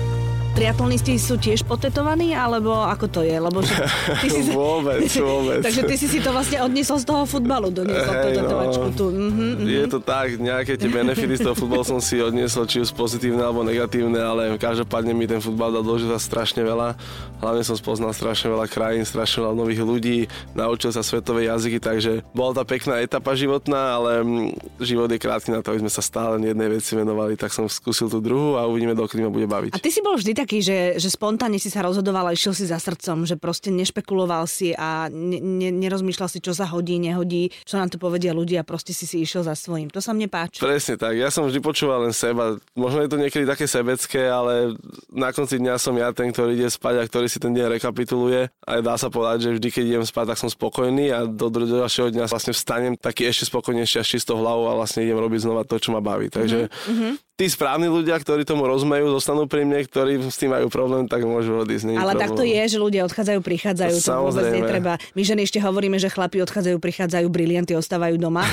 Triatlonisti 0.54 1.18
sú 1.18 1.42
tiež 1.42 1.66
potetovaní, 1.66 2.38
alebo 2.38 2.86
ako 2.86 3.10
to 3.10 3.22
je? 3.26 3.34
Lebo 3.42 3.66
že 3.66 3.74
ty 4.22 4.30
si 4.30 4.42
sa... 4.46 4.54
Vôbec, 4.62 5.02
vôbec. 5.18 5.66
Takže 5.66 5.82
ty 5.90 5.96
si 5.98 6.06
si 6.06 6.20
to 6.22 6.30
vlastne 6.30 6.62
odniesol 6.62 7.02
z 7.02 7.06
toho 7.10 7.26
futbalu, 7.26 7.74
doniesol 7.74 8.14
Hej, 8.22 8.38
no. 8.38 8.94
tu. 8.94 9.10
Mhm, 9.10 9.34
mhm. 9.34 9.66
Je 9.66 9.86
to 9.90 9.98
tak, 9.98 10.38
nejaké 10.38 10.78
tie 10.78 10.94
benefity 10.94 11.42
z 11.42 11.50
toho 11.50 11.58
futbalu 11.58 11.82
som 11.82 11.98
si 11.98 12.22
odniesol, 12.22 12.70
či 12.70 12.86
už 12.86 12.94
pozitívne 12.94 13.42
alebo 13.42 13.66
negatívne, 13.66 14.22
ale 14.22 14.54
každopádne 14.62 15.18
mi 15.18 15.26
ten 15.26 15.42
futbal 15.42 15.74
dal 15.74 15.82
do 15.82 15.98
života 15.98 16.22
strašne 16.22 16.62
veľa. 16.62 17.02
Hlavne 17.42 17.64
som 17.66 17.74
spoznal 17.74 18.14
strašne 18.14 18.54
veľa 18.54 18.70
krajín, 18.70 19.10
strašne 19.10 19.42
veľa 19.42 19.58
nových 19.58 19.82
ľudí, 19.82 20.30
naučil 20.54 20.94
sa 20.94 21.02
svetové 21.02 21.50
jazyky, 21.50 21.82
takže 21.82 22.22
bola 22.30 22.62
tá 22.62 22.64
pekná 22.64 23.02
etapa 23.02 23.34
životná, 23.34 23.98
ale 23.98 24.22
mm, 24.22 24.78
život 24.86 25.10
je 25.10 25.18
krátky 25.18 25.50
na 25.50 25.66
to, 25.66 25.74
aby 25.74 25.82
sme 25.82 25.92
sa 25.92 26.06
stále 26.06 26.38
jednej 26.38 26.70
veci 26.70 26.94
venovali, 26.94 27.34
tak 27.34 27.50
som 27.50 27.66
skúsil 27.66 28.06
tú 28.06 28.22
druhú 28.22 28.62
a 28.62 28.70
uvidíme, 28.70 28.94
dokedy 28.94 29.26
ma 29.26 29.34
bude 29.34 29.50
baviť. 29.50 29.74
A 29.74 29.82
ty 29.82 29.90
si 29.90 30.00
bol 30.00 30.14
vždy 30.14 30.43
taký, 30.44 30.60
že, 30.60 31.00
že 31.00 31.08
spontánne 31.08 31.56
si 31.56 31.72
sa 31.72 31.80
rozhodoval 31.88 32.28
a 32.28 32.36
išiel 32.36 32.52
si 32.52 32.68
za 32.68 32.76
srdcom, 32.76 33.24
že 33.24 33.40
proste 33.40 33.72
nešpekuloval 33.72 34.44
si 34.44 34.76
a 34.76 35.08
ne, 35.08 35.40
ne, 35.40 35.72
nerozmýšľal 35.72 36.28
si, 36.28 36.44
čo 36.44 36.52
sa 36.52 36.68
hodí, 36.68 37.00
nehodí, 37.00 37.48
čo 37.64 37.80
nám 37.80 37.88
to 37.88 37.96
povedia 37.96 38.36
ľudia, 38.36 38.68
proste 38.68 38.92
si 38.92 39.08
si 39.08 39.24
išiel 39.24 39.48
za 39.48 39.56
svojím. 39.56 39.88
To 39.96 40.04
sa 40.04 40.12
mne 40.12 40.28
páči. 40.28 40.60
Presne 40.60 41.00
tak, 41.00 41.16
ja 41.16 41.32
som 41.32 41.48
vždy 41.48 41.64
počúval 41.64 42.04
len 42.04 42.12
seba. 42.12 42.60
Možno 42.76 43.00
je 43.00 43.10
to 43.10 43.16
niekedy 43.16 43.48
také 43.48 43.64
sebecké, 43.72 44.28
ale 44.28 44.76
na 45.08 45.32
konci 45.32 45.64
dňa 45.64 45.80
som 45.80 45.96
ja 45.96 46.12
ten, 46.12 46.36
ktorý 46.36 46.60
ide 46.60 46.68
spať 46.68 47.00
a 47.00 47.08
ktorý 47.08 47.32
si 47.32 47.40
ten 47.40 47.56
deň 47.56 47.80
rekapituluje. 47.80 48.52
A 48.68 48.84
dá 48.84 49.00
sa 49.00 49.08
povedať, 49.08 49.48
že 49.48 49.50
vždy, 49.56 49.68
keď 49.72 49.84
idem 49.88 50.06
spať, 50.06 50.36
tak 50.36 50.42
som 50.44 50.52
spokojný 50.52 51.16
a 51.16 51.24
do 51.24 51.48
ďalšieho 51.48 52.12
dňa 52.12 52.28
vlastne 52.28 52.52
vstanem 52.52 53.00
taký 53.00 53.32
ešte 53.32 53.48
spokojnejší 53.48 54.02
a 54.02 54.04
s 54.04 54.12
čistou 54.12 54.36
hlavou 54.44 54.68
a 54.68 54.76
vlastne 54.76 55.08
idem 55.08 55.16
robiť 55.16 55.48
znova 55.48 55.64
to, 55.64 55.80
čo 55.80 55.96
ma 55.96 56.04
baví. 56.04 56.28
Takže 56.28 56.68
mm-hmm. 56.68 57.33
Tí 57.34 57.46
správni 57.50 57.90
ľudia, 57.90 58.14
ktorí 58.20 58.46
tomu 58.46 58.68
rozumejú, 58.68 59.10
zostanú 59.18 59.50
pri 59.50 59.66
mne, 59.66 59.82
ktorí 59.86 60.22
s 60.22 60.38
tým 60.38 60.54
majú 60.54 60.70
problém, 60.70 61.10
tak 61.10 61.26
môžu 61.26 61.66
odísť. 61.66 61.98
Ale 61.98 62.14
tak 62.14 62.38
to 62.38 62.46
je, 62.46 62.62
že 62.70 62.78
ľudia 62.78 63.06
odchádzajú, 63.10 63.40
prichádzajú, 63.42 63.96
to 64.02 64.12
vôbec 64.22 64.48
netreba. 64.54 64.94
My 65.18 65.22
ženy 65.26 65.42
ešte 65.50 65.58
hovoríme, 65.58 65.98
že 65.98 66.14
chlapi 66.14 66.46
odchádzajú, 66.46 66.78
prichádzajú, 66.78 67.26
brilianty 67.34 67.74
ostávajú 67.74 68.22
doma. 68.22 68.46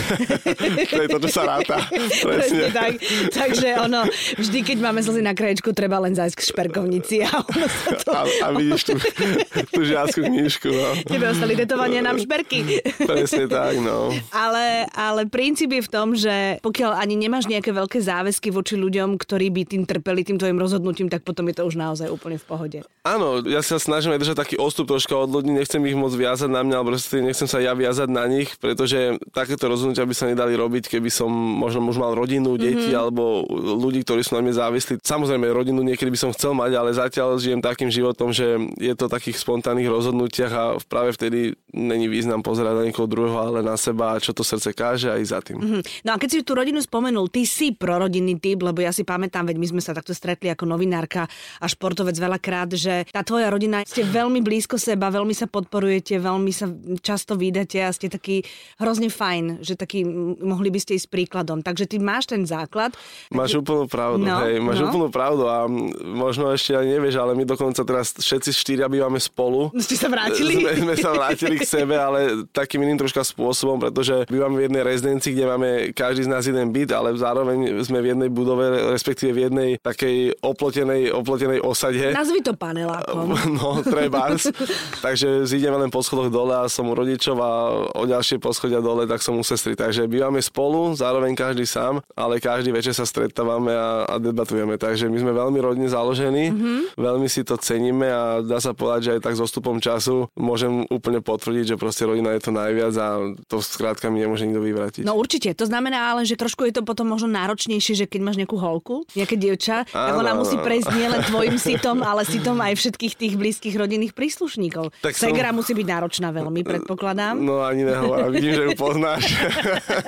to 0.96 1.00
je 1.04 1.08
to, 1.12 1.18
čo 1.28 1.30
sa 1.30 1.42
ráta. 1.44 1.76
Presne 2.24 2.50
Presne. 2.50 2.72
tak. 2.72 2.92
Takže 3.30 3.68
ono, 3.84 4.00
vždy, 4.40 4.58
keď 4.64 4.78
máme 4.80 5.00
slzy 5.04 5.22
na 5.22 5.36
kraječku, 5.36 5.70
treba 5.76 6.00
len 6.02 6.16
zájsť 6.16 6.36
k 6.36 6.42
šperkovnici 6.48 7.16
a 7.22 7.30
ono 7.36 7.66
sa 7.68 7.90
to... 8.00 8.10
A, 8.16 8.22
a 8.26 8.46
vidíš 8.56 8.82
tú, 8.90 8.94
tú 9.76 9.80
žiackú 9.84 10.24
knižku, 10.24 10.68
no. 10.72 10.90
Tebe 11.06 11.28
ostali 11.30 11.54
tetovania 11.54 12.00
nám 12.00 12.18
šperky. 12.18 12.82
Presne 13.04 13.44
tak, 13.44 13.78
no. 13.78 14.10
Ale, 14.32 14.88
ale 14.96 15.28
princíp 15.28 15.70
je 15.76 15.82
v 15.84 15.90
tom, 15.90 16.16
že 16.16 16.58
pokiaľ 16.64 16.96
ani 16.96 17.14
nemáš 17.20 17.44
nejaké 17.44 17.70
veľké 17.70 18.00
záväzky 18.00 18.48
voči 18.48 18.79
ľuďom, 18.80 19.20
ktorí 19.20 19.52
by 19.52 19.62
tým 19.68 19.82
trpeli, 19.84 20.24
tým 20.24 20.40
tvojim 20.40 20.56
rozhodnutím, 20.56 21.12
tak 21.12 21.22
potom 21.22 21.44
je 21.52 21.60
to 21.60 21.68
už 21.68 21.76
naozaj 21.76 22.08
úplne 22.08 22.40
v 22.40 22.46
pohode. 22.48 22.78
Áno, 23.04 23.44
ja 23.44 23.60
sa 23.60 23.76
snažím 23.76 24.16
aj 24.16 24.20
držať 24.24 24.36
taký 24.40 24.56
odstup 24.56 24.88
troška 24.88 25.14
od 25.16 25.28
ľudí, 25.28 25.52
nechcem 25.52 25.80
ich 25.84 25.96
moc 25.96 26.12
viazať 26.16 26.48
na 26.48 26.64
mňa, 26.64 26.74
alebo 26.80 26.96
nechcem 26.96 27.48
sa 27.48 27.60
ja 27.60 27.76
viazať 27.76 28.08
na 28.08 28.24
nich, 28.24 28.56
pretože 28.56 29.20
takéto 29.36 29.68
rozhodnutia 29.68 30.08
by 30.08 30.14
sa 30.16 30.26
nedali 30.28 30.56
robiť, 30.56 30.88
keby 30.88 31.12
som 31.12 31.28
možno 31.30 31.84
už 31.84 32.00
mal 32.00 32.16
rodinu, 32.16 32.56
deti 32.56 32.90
mm-hmm. 32.90 33.02
alebo 33.02 33.44
ľudí, 33.52 34.04
ktorí 34.04 34.24
sú 34.24 34.36
na 34.36 34.42
mne 34.44 34.56
závislí. 34.56 35.00
Samozrejme, 35.04 35.48
rodinu 35.52 35.84
niekedy 35.84 36.08
by 36.12 36.18
som 36.18 36.30
chcel 36.32 36.56
mať, 36.56 36.72
ale 36.76 36.90
zatiaľ 36.96 37.36
žijem 37.40 37.60
takým 37.60 37.92
životom, 37.92 38.32
že 38.32 38.56
je 38.78 38.94
to 38.96 39.10
takých 39.10 39.40
spontánnych 39.40 39.88
rozhodnutiach 39.88 40.52
a 40.52 40.64
práve 40.86 41.12
vtedy 41.16 41.58
není 41.74 42.06
význam 42.06 42.40
pozerať 42.40 42.74
na 42.80 42.86
niekoho 42.88 43.10
druhého, 43.10 43.38
ale 43.40 43.60
na 43.64 43.74
seba, 43.74 44.20
čo 44.20 44.36
to 44.36 44.44
srdce 44.46 44.72
káže 44.76 45.08
a 45.10 45.18
ísť 45.18 45.32
za 45.32 45.40
tým. 45.40 45.58
Hm. 45.58 45.82
No 46.06 46.10
a 46.14 46.16
keď 46.16 46.28
si 46.30 46.38
tú 46.46 46.52
rodinu 46.54 46.78
spomenul, 46.80 47.32
ty 47.32 47.48
si 47.48 47.72
prorodinný 47.72 48.38
typ, 48.38 48.59
lebo 48.62 48.84
ja 48.84 48.92
si 48.94 49.02
pamätám, 49.02 49.48
veď 49.48 49.56
my 49.58 49.66
sme 49.76 49.82
sa 49.82 49.92
takto 49.96 50.12
stretli 50.12 50.52
ako 50.52 50.68
novinárka 50.68 51.26
a 51.58 51.66
športovec 51.66 52.16
veľakrát, 52.16 52.70
že 52.76 53.08
tá 53.10 53.24
tvoja 53.24 53.50
rodina, 53.50 53.82
ste 53.84 54.04
veľmi 54.04 54.40
blízko 54.44 54.76
seba, 54.76 55.12
veľmi 55.12 55.32
sa 55.32 55.48
podporujete, 55.48 56.20
veľmi 56.20 56.52
sa 56.52 56.68
často 57.00 57.36
vydate 57.36 57.80
a 57.80 57.90
ste 57.90 58.10
taký 58.10 58.42
hrozne 58.80 59.08
fajn, 59.08 59.64
že 59.64 59.76
taký 59.76 60.04
mohli 60.40 60.68
by 60.72 60.80
ste 60.80 60.96
ísť 60.96 61.08
príkladom. 61.08 61.60
Takže 61.64 61.86
ty 61.86 61.96
máš 62.00 62.28
ten 62.30 62.42
základ. 62.44 62.92
Máš 63.30 63.60
úplnú 63.60 63.86
pravdu, 63.86 64.22
No, 64.26 64.44
hej, 64.44 64.58
máš 64.58 64.82
no. 64.82 64.90
úplnú 64.90 65.08
pravdu 65.08 65.44
a 65.46 65.64
možno 66.02 66.50
ešte 66.50 66.74
aj 66.74 66.86
nevieš, 66.86 67.16
ale 67.20 67.32
my 67.38 67.44
dokonca 67.46 67.80
teraz 67.86 68.12
všetci 68.18 68.50
štyria 68.50 68.86
bývame 68.90 69.22
spolu. 69.22 69.70
Ste 69.86 69.96
sa 69.96 70.08
vrátili? 70.10 70.60
Sme, 70.60 70.72
sme 70.76 70.94
sa 70.98 71.10
vrátili 71.14 71.56
k 71.56 71.64
sebe, 71.64 71.94
ale 71.94 72.44
takým 72.50 72.82
iným 72.82 72.98
troška 73.00 73.22
spôsobom, 73.22 73.78
pretože 73.78 74.26
bývame 74.26 74.58
v 74.58 74.64
jednej 74.66 74.82
rezidencii, 74.82 75.30
kde 75.32 75.44
máme 75.46 75.68
každý 75.94 76.26
z 76.26 76.30
nás 76.30 76.42
jeden 76.44 76.68
byt, 76.74 76.90
ale 76.90 77.14
zároveň 77.14 77.80
sme 77.86 78.02
v 78.02 78.06
jednej 78.14 78.30
budove, 78.30 78.49
respektíve 78.94 79.30
v 79.34 79.40
jednej 79.50 79.70
takej 79.82 80.40
oplotenej, 80.40 81.12
oplotenej 81.14 81.60
osade. 81.60 82.10
Nazvi 82.14 82.40
to 82.40 82.54
panelákom. 82.56 83.32
No, 83.60 83.82
treba. 83.82 84.30
Takže 85.06 85.44
zídeme 85.44 85.76
len 85.76 85.90
po 85.90 86.00
schodoch 86.00 86.30
dole 86.30 86.54
a 86.54 86.70
som 86.70 86.86
u 86.86 86.94
rodičov 86.94 87.36
a 87.42 87.50
o 87.92 88.04
ďalšie 88.06 88.38
poschodia 88.38 88.78
dole, 88.78 89.04
tak 89.04 89.20
som 89.20 89.36
u 89.36 89.44
sestry. 89.44 89.74
Takže 89.74 90.06
bývame 90.06 90.38
spolu, 90.40 90.94
zároveň 90.94 91.34
každý 91.34 91.66
sám, 91.66 92.00
ale 92.14 92.40
každý 92.40 92.70
večer 92.72 92.94
sa 92.96 93.04
stretávame 93.04 93.74
a, 93.74 94.06
a 94.06 94.14
debatujeme. 94.16 94.78
Takže 94.80 95.10
my 95.10 95.18
sme 95.18 95.32
veľmi 95.34 95.58
rodne 95.60 95.86
založení, 95.90 96.54
mm-hmm. 96.54 96.80
veľmi 96.96 97.28
si 97.28 97.42
to 97.44 97.58
ceníme 97.60 98.06
a 98.06 98.40
dá 98.40 98.62
sa 98.62 98.72
povedať, 98.72 99.00
že 99.02 99.10
aj 99.18 99.20
tak 99.26 99.34
s 99.36 99.44
ostupom 99.44 99.76
času 99.82 100.30
môžem 100.38 100.86
úplne 100.88 101.20
potvrdiť, 101.20 101.74
že 101.74 101.76
proste 101.76 102.08
rodina 102.08 102.32
je 102.32 102.42
to 102.48 102.52
najviac 102.54 102.94
a 102.96 103.08
to 103.44 103.60
skrátka 103.60 104.08
mi 104.08 104.24
nemôže 104.24 104.48
nikto 104.48 104.64
vyvratiť. 104.64 105.02
No 105.04 105.18
určite, 105.20 105.52
to 105.52 105.68
znamená 105.68 106.16
ale, 106.16 106.24
že 106.24 106.40
trošku 106.40 106.64
je 106.64 106.80
to 106.80 106.82
potom 106.86 107.12
možno 107.12 107.28
náročnejšie, 107.28 108.04
že 108.04 108.06
keď 108.08 108.20
máš 108.24 108.39
nejakú 108.40 108.56
holku, 108.56 109.04
nejaké 109.12 109.36
dievča, 109.36 109.84
tak 109.84 110.12
Áno, 110.16 110.24
ona 110.24 110.32
áno. 110.32 110.42
musí 110.42 110.56
prejsť 110.56 110.90
nielen 110.92 111.20
tvojim 111.28 111.56
sitom, 111.56 112.00
ale 112.00 112.24
sitom 112.24 112.56
aj 112.58 112.74
všetkých 112.76 113.14
tých 113.16 113.34
blízkych 113.36 113.74
rodinných 113.76 114.16
príslušníkov. 114.16 114.90
Tak 115.04 115.14
som- 115.14 115.30
Segra 115.30 115.52
musí 115.52 115.76
byť 115.76 115.86
náročná 115.86 116.28
veľmi, 116.32 116.60
predpokladám. 116.64 117.36
No 117.38 117.62
ani 117.62 117.84
nehovor, 117.84 118.24
a 118.24 118.28
vidím, 118.32 118.56
že 118.56 118.62
ju 118.66 118.72
poznáš. 118.74 119.36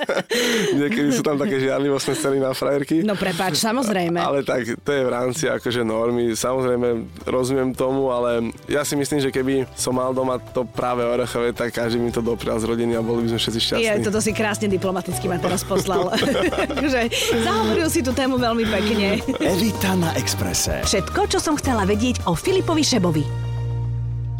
Niekedy 0.79 1.09
sú 1.13 1.21
tam 1.21 1.37
také 1.37 1.61
žiarlivostné 1.61 2.13
scény 2.15 2.37
na 2.41 2.51
frajerky. 2.51 3.05
No 3.05 3.13
prepáč, 3.13 3.61
samozrejme. 3.61 4.17
Ale 4.17 4.41
tak 4.41 4.65
to 4.81 4.91
je 4.91 5.01
v 5.05 5.11
rámci 5.11 5.45
akože 5.47 5.85
normy. 5.85 6.33
Samozrejme 6.33 6.87
rozumiem 7.27 7.71
tomu, 7.75 8.09
ale 8.09 8.53
ja 8.65 8.81
si 8.83 8.97
myslím, 8.97 9.19
že 9.21 9.29
keby 9.29 9.67
som 9.77 9.95
mal 9.95 10.11
doma 10.11 10.39
to 10.39 10.65
práve 10.65 11.05
orechové, 11.05 11.53
tak 11.53 11.73
každý 11.73 11.99
mi 11.99 12.09
to 12.09 12.23
doprial 12.23 12.57
z 12.57 12.65
rodiny 12.65 12.97
a 12.97 13.01
boli 13.03 13.27
by 13.27 13.35
sme 13.35 13.39
všetci 13.39 13.59
šťastní. 13.59 13.85
Je, 13.85 14.05
toto 14.05 14.19
si 14.19 14.31
krásne 14.33 14.67
diplomaticky 14.67 15.25
ma 15.29 15.37
teraz 15.37 15.61
poslal. 15.63 16.09
Takže 16.79 17.11
zahovoril 17.43 17.87
si 17.91 18.01
tú 18.01 18.11
tému 18.23 18.39
veľmi 18.39 18.65
pekne. 18.71 19.07
Evita 19.43 19.99
na 19.99 20.15
Exprese. 20.15 20.79
Všetko, 20.87 21.27
čo 21.27 21.43
som 21.43 21.59
chcela 21.59 21.83
vedieť 21.83 22.23
o 22.23 22.39
Filipovi 22.39 22.79
Šebovi. 22.79 23.52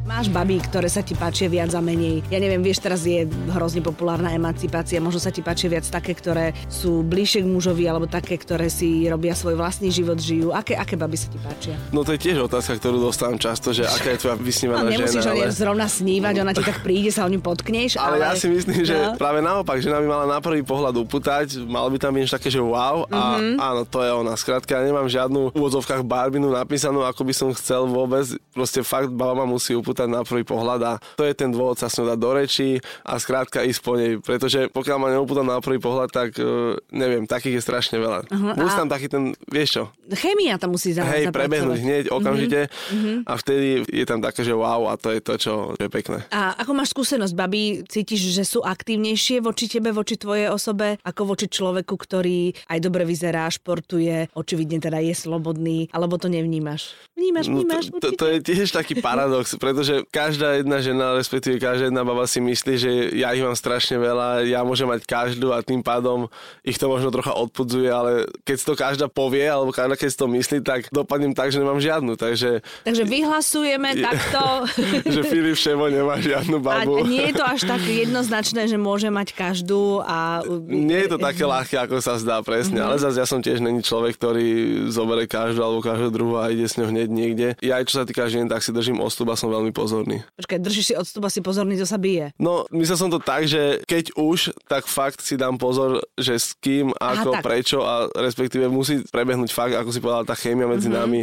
Máš 0.03 0.27
baby, 0.27 0.59
ktoré 0.59 0.91
sa 0.91 0.99
ti 0.99 1.15
páčia 1.15 1.47
viac 1.47 1.71
a 1.71 1.79
menej. 1.79 2.27
Ja 2.27 2.35
neviem, 2.35 2.59
vieš, 2.59 2.77
teraz 2.77 3.01
je 3.01 3.23
hrozne 3.47 3.79
populárna 3.79 4.29
emancipácia, 4.29 4.99
možno 4.99 5.15
sa 5.17 5.31
ti 5.31 5.39
páčia 5.39 5.71
viac 5.71 5.87
také, 5.87 6.11
ktoré 6.11 6.51
sú 6.67 6.99
bližšie 7.01 7.39
k 7.39 7.47
mužovi, 7.47 7.87
alebo 7.87 8.03
také, 8.03 8.35
ktoré 8.35 8.67
si 8.67 9.07
robia 9.07 9.31
svoj 9.31 9.55
vlastný 9.55 9.87
život, 9.87 10.19
žijú. 10.19 10.51
Aké, 10.51 10.75
aké 10.75 10.93
baby 10.93 11.15
sa 11.15 11.27
ti 11.27 11.39
páčia? 11.39 11.79
No 11.89 12.03
to 12.03 12.11
je 12.11 12.19
tiež 12.19 12.35
otázka, 12.41 12.75
ktorú 12.75 12.99
dostávam 13.01 13.39
často, 13.39 13.71
že 13.71 13.87
aká 13.87 14.11
je 14.11 14.19
tvoja 14.19 14.35
vysnívaná 14.35 14.83
No, 14.83 14.91
nemusíš 14.91 15.23
žena. 15.23 15.31
o 15.31 15.35
nej 15.35 15.47
ale- 15.47 15.55
zrovna 15.55 15.87
snívať, 15.87 16.33
ona 16.37 16.51
ti 16.51 16.63
tak 16.63 16.77
príde, 16.81 17.07
sa 17.07 17.23
o 17.23 17.31
ňu 17.31 17.39
potkneš. 17.39 17.95
Ale 17.95 18.19
ja 18.19 18.35
si 18.35 18.51
myslím, 18.51 18.83
že 18.83 18.99
No. 18.99 19.15
práve 19.15 19.39
naopak, 19.39 19.79
žena 19.79 19.97
by 19.97 20.07
mala 20.09 20.25
na 20.27 20.43
prvý 20.43 20.61
pohľad 20.61 20.99
upútať, 20.99 21.63
malo 21.63 21.87
by 21.87 21.97
tam 21.97 22.11
byť 22.11 22.27
také, 22.29 22.51
že 22.51 22.59
wow 22.59 23.07
a 23.07 23.39
Mhm. 23.39 23.55
áno, 23.55 23.81
to 23.85 24.03
je 24.03 24.11
ona. 24.11 24.35
Skrátka, 24.35 24.75
ja 24.75 24.83
nemám 24.83 25.07
žiadnu 25.07 25.47
v 25.47 25.55
úvodzovkách 25.55 26.03
barbinu 26.03 26.51
napísanú, 26.51 27.01
ako 27.01 27.23
by 27.23 27.33
som 27.33 27.47
chcel 27.53 27.87
vôbec. 27.87 28.27
Proste 28.51 28.83
fakt 28.83 29.07
baba 29.09 29.33
ma 29.33 29.47
musí 29.47 29.71
upútať 29.93 30.09
na 30.09 30.25
prvý 30.25 30.41
pohľad 30.41 30.81
a 30.81 30.93
to 31.13 31.21
je 31.21 31.33
ten 31.33 31.47
dôvod 31.47 31.77
sa 31.77 31.85
s 31.85 31.95
ňou 31.95 32.09
dať 32.09 32.19
do 32.19 32.31
rečí 32.33 32.69
a 33.01 33.13
skrátka 33.15 33.61
ísť 33.61 33.79
po 33.79 33.93
nej. 33.93 34.17
Pretože 34.17 34.67
pokiaľ 34.67 34.97
ma 34.97 35.13
neupúta 35.13 35.45
na 35.45 35.61
prvý 35.61 35.77
pohľad, 35.77 36.09
tak 36.09 36.33
uh, 36.35 36.73
neviem, 36.89 37.23
takých 37.23 37.57
je 37.57 37.63
strašne 37.63 37.97
veľa. 37.97 38.25
Aha, 38.25 38.57
Musí 38.57 38.73
tam 38.73 38.89
taký 38.89 39.05
ten, 39.05 39.23
vieš 39.45 39.69
čo, 39.71 39.83
Chémia 40.09 40.57
tam 40.57 40.73
musí 40.73 40.89
za 40.91 41.05
hej, 41.05 41.25
zapracovať. 41.25 41.33
prebehnúť 41.35 41.79
hneď, 41.79 42.03
okamžite 42.09 42.61
Mhm, 42.89 43.25
a 43.25 43.33
vtedy 43.35 43.67
je 43.85 44.05
tam 44.05 44.17
také, 44.17 44.41
že 44.41 44.51
wow 44.51 44.87
a 44.87 44.95
to 44.95 45.09
je 45.09 45.19
to, 45.19 45.33
čo 45.37 45.53
je 45.75 45.87
pekné. 45.87 46.23
A 46.29 46.55
ako 46.55 46.71
máš 46.73 46.89
skúsenosť, 46.89 47.33
baby, 47.33 47.83
cítiš, 47.85 48.31
že 48.31 48.43
sú 48.43 48.63
aktívnejšie 48.63 49.43
voči 49.43 49.67
tebe, 49.67 49.91
voči 49.91 50.15
tvojej 50.15 50.47
osobe, 50.47 50.95
ako 51.01 51.21
voči 51.27 51.45
človeku, 51.45 51.93
ktorý 51.93 52.55
aj 52.65 52.79
dobre 52.79 53.03
vyzerá, 53.03 53.45
športuje, 53.47 54.31
očividne 54.31 54.79
teda 54.79 54.97
je 54.99 55.13
slobodný, 55.13 55.91
alebo 55.91 56.15
to 56.15 56.31
nevnímaš? 56.31 56.95
Vnímaš, 57.13 57.45
No 57.45 57.53
vnímaš, 57.57 57.83
to, 57.85 57.91
to, 57.91 58.07
určite? 58.07 58.17
to 58.17 58.25
je 58.25 58.37
tiež 58.41 58.69
taký 58.71 58.93
paradox, 58.97 59.55
pretože 59.55 59.82
každá 60.05 60.55
jedna 60.55 60.79
žena, 60.79 61.13
respektíve 61.13 61.57
každá 61.57 61.87
jedna 61.87 62.01
baba 62.01 62.23
si 62.23 62.39
myslí, 62.39 62.73
že 62.75 62.91
ja 63.13 63.31
ich 63.31 63.39
mám 63.39 63.53
strašne 63.53 63.95
veľa, 63.95 64.43
ja 64.43 64.61
môžem 64.61 64.85
mať 64.85 65.03
každú 65.03 65.49
a 65.49 65.59
tým 65.59 65.79
pádom 65.79 66.27
ich 66.61 66.75
to 66.75 66.85
možno 66.85 67.09
trocha 67.09 67.33
odpudzuje, 67.33 67.87
ale 67.87 68.11
keď 68.41 68.57
to 68.59 68.73
každá 68.73 69.05
povie, 69.07 69.43
alebo 69.43 69.69
každá 69.69 69.93
keď 69.93 70.09
to 70.09 70.25
myslí, 70.29 70.57
tak 70.59 70.87
dopadnem 70.89 71.31
tak, 71.31 71.49
že 71.49 71.57
nemám 71.57 71.77
žiadnu. 71.77 72.13
Takže 72.13 72.63
Takže 72.83 73.03
vyhlasujeme 73.03 73.89
takto. 73.97 74.41
že 75.13 75.21
Filip 75.23 75.55
Ševo 75.55 75.87
nemá 75.87 76.15
žiadnu 76.17 76.61
A 76.61 76.85
babu. 76.85 77.03
nie 77.03 77.27
je 77.27 77.35
to 77.35 77.43
až 77.43 77.61
tak 77.65 77.81
jednoznačné, 77.81 78.65
že 78.65 78.77
môže 78.77 79.09
mať 79.09 79.33
každú 79.33 79.99
a... 79.99 80.39
Nie 80.63 81.03
je 81.03 81.09
to 81.11 81.19
také 81.19 81.43
ľahké, 81.43 81.75
ako 81.81 81.97
sa 81.97 82.15
zdá 82.15 82.39
presne, 82.39 82.79
Mhm. 82.79 82.85
ale 82.85 82.95
zase 82.97 83.17
ja 83.17 83.25
som 83.25 83.39
tiež 83.39 83.59
není 83.59 83.81
človek, 83.81 84.15
ktorý 84.15 84.47
zobere 84.87 85.25
každú 85.25 85.59
alebo 85.59 85.81
každú 85.81 86.07
druhú 86.09 86.33
a 86.35 86.47
ide 86.47 86.63
s 86.63 86.75
ňou 86.75 86.87
hneď 86.87 87.09
niekde. 87.09 87.47
Ja 87.59 87.75
aj 87.75 87.89
čo 87.89 87.97
sa 87.97 88.05
týka 88.05 88.23
žien, 88.25 88.45
tak 88.45 88.61
si 88.61 88.69
držím 88.69 88.99
odstup 88.99 89.27
a 89.27 89.35
som 89.35 89.49
veľmi 89.49 89.72
pozorný. 89.73 90.21
Počkaj, 90.33 90.57
držíš 90.57 90.85
si 90.85 90.95
odstup, 90.95 91.25
asi 91.25 91.41
pozorný, 91.41 91.75
to 91.75 91.83
sa 91.83 91.97
bije. 91.97 92.31
No, 92.37 92.63
myslel 92.69 92.97
som 92.97 93.09
to 93.09 93.17
tak, 93.17 93.43
že 93.43 93.81
keď 93.83 94.13
už, 94.13 94.53
tak 94.65 94.85
fakt 94.85 95.19
si 95.19 95.33
dám 95.33 95.57
pozor, 95.57 95.99
že 96.15 96.37
s 96.37 96.53
kým, 96.53 96.93
ako, 96.93 97.35
tak. 97.35 97.43
prečo 97.43 97.81
a 97.81 98.07
respektíve 98.13 98.69
musí 98.69 99.01
prebehnúť 99.03 99.49
fakt, 99.49 99.73
ako 99.73 99.89
si 99.89 99.99
povedal, 99.99 100.23
tá 100.23 100.33
chémia 100.33 100.69
medzi 100.69 100.87
Mhm. 100.87 100.95
nami. 100.95 101.21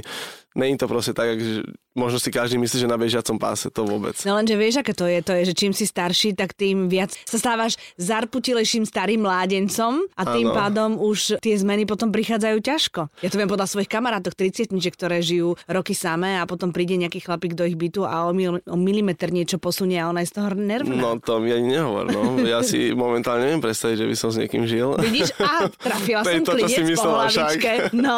Není 0.50 0.75
to 0.76 0.90
proste 0.90 1.14
tak, 1.14 1.38
že 1.38 1.62
možno 1.95 2.23
si 2.23 2.31
každý 2.31 2.57
myslí, 2.59 2.87
že 2.87 2.89
na 2.91 2.95
bežiacom 2.95 3.37
páse, 3.37 3.67
to 3.71 3.83
vôbec. 3.83 4.15
No 4.23 4.39
lenže 4.39 4.55
vieš, 4.55 4.83
aké 4.83 4.95
to 4.95 5.07
je, 5.11 5.19
to 5.23 5.33
je, 5.35 5.43
že 5.51 5.55
čím 5.55 5.73
si 5.75 5.85
starší, 5.87 6.39
tak 6.39 6.55
tým 6.55 6.87
viac 6.87 7.11
sa 7.27 7.37
stávaš 7.37 7.75
zarputilejším 7.99 8.87
starým 8.87 9.27
mládencom 9.27 10.07
a 10.15 10.23
tým 10.31 10.51
Áno. 10.51 10.57
pádom 10.57 10.91
už 10.99 11.43
tie 11.43 11.59
zmeny 11.59 11.85
potom 11.85 12.15
prichádzajú 12.15 12.57
ťažko. 12.63 13.01
Ja 13.23 13.29
to 13.29 13.39
viem 13.39 13.51
podľa 13.51 13.67
svojich 13.67 13.91
kamarátok 13.91 14.39
30 14.39 14.71
ktoré 14.71 15.19
žijú 15.21 15.59
roky 15.67 15.93
samé 15.97 16.39
a 16.39 16.47
potom 16.47 16.71
príde 16.71 16.95
nejaký 16.95 17.25
chlapík 17.25 17.59
do 17.59 17.67
ich 17.67 17.75
bytu 17.75 18.07
a 18.07 18.29
o, 18.29 18.33
mil, 18.33 18.63
o 18.65 18.77
milimeter 18.79 19.35
niečo 19.35 19.59
posunie 19.59 19.99
a 19.99 20.09
ona 20.09 20.23
je 20.23 20.31
z 20.31 20.35
toho 20.39 20.49
nervná. 20.55 20.95
No 20.95 21.19
to 21.19 21.43
mi 21.43 21.51
ani 21.51 21.81
nehovor, 21.81 22.07
no. 22.07 22.39
Ja 22.45 22.63
si 22.63 22.95
momentálne 22.95 23.49
neviem 23.49 23.63
predstaviť, 23.63 23.97
že 24.05 24.07
by 24.07 24.15
som 24.17 24.29
s 24.31 24.37
niekým 24.39 24.65
žil. 24.69 24.95
Vidíš? 25.01 25.35
A 25.41 25.67
trafila 25.75 26.23
som 26.27 26.43
to, 26.45 26.53
si 26.69 26.81
po 26.81 26.87
myslela 26.87 27.25
však. 27.27 27.41
hlavičke. 27.41 27.73
No. 27.97 28.17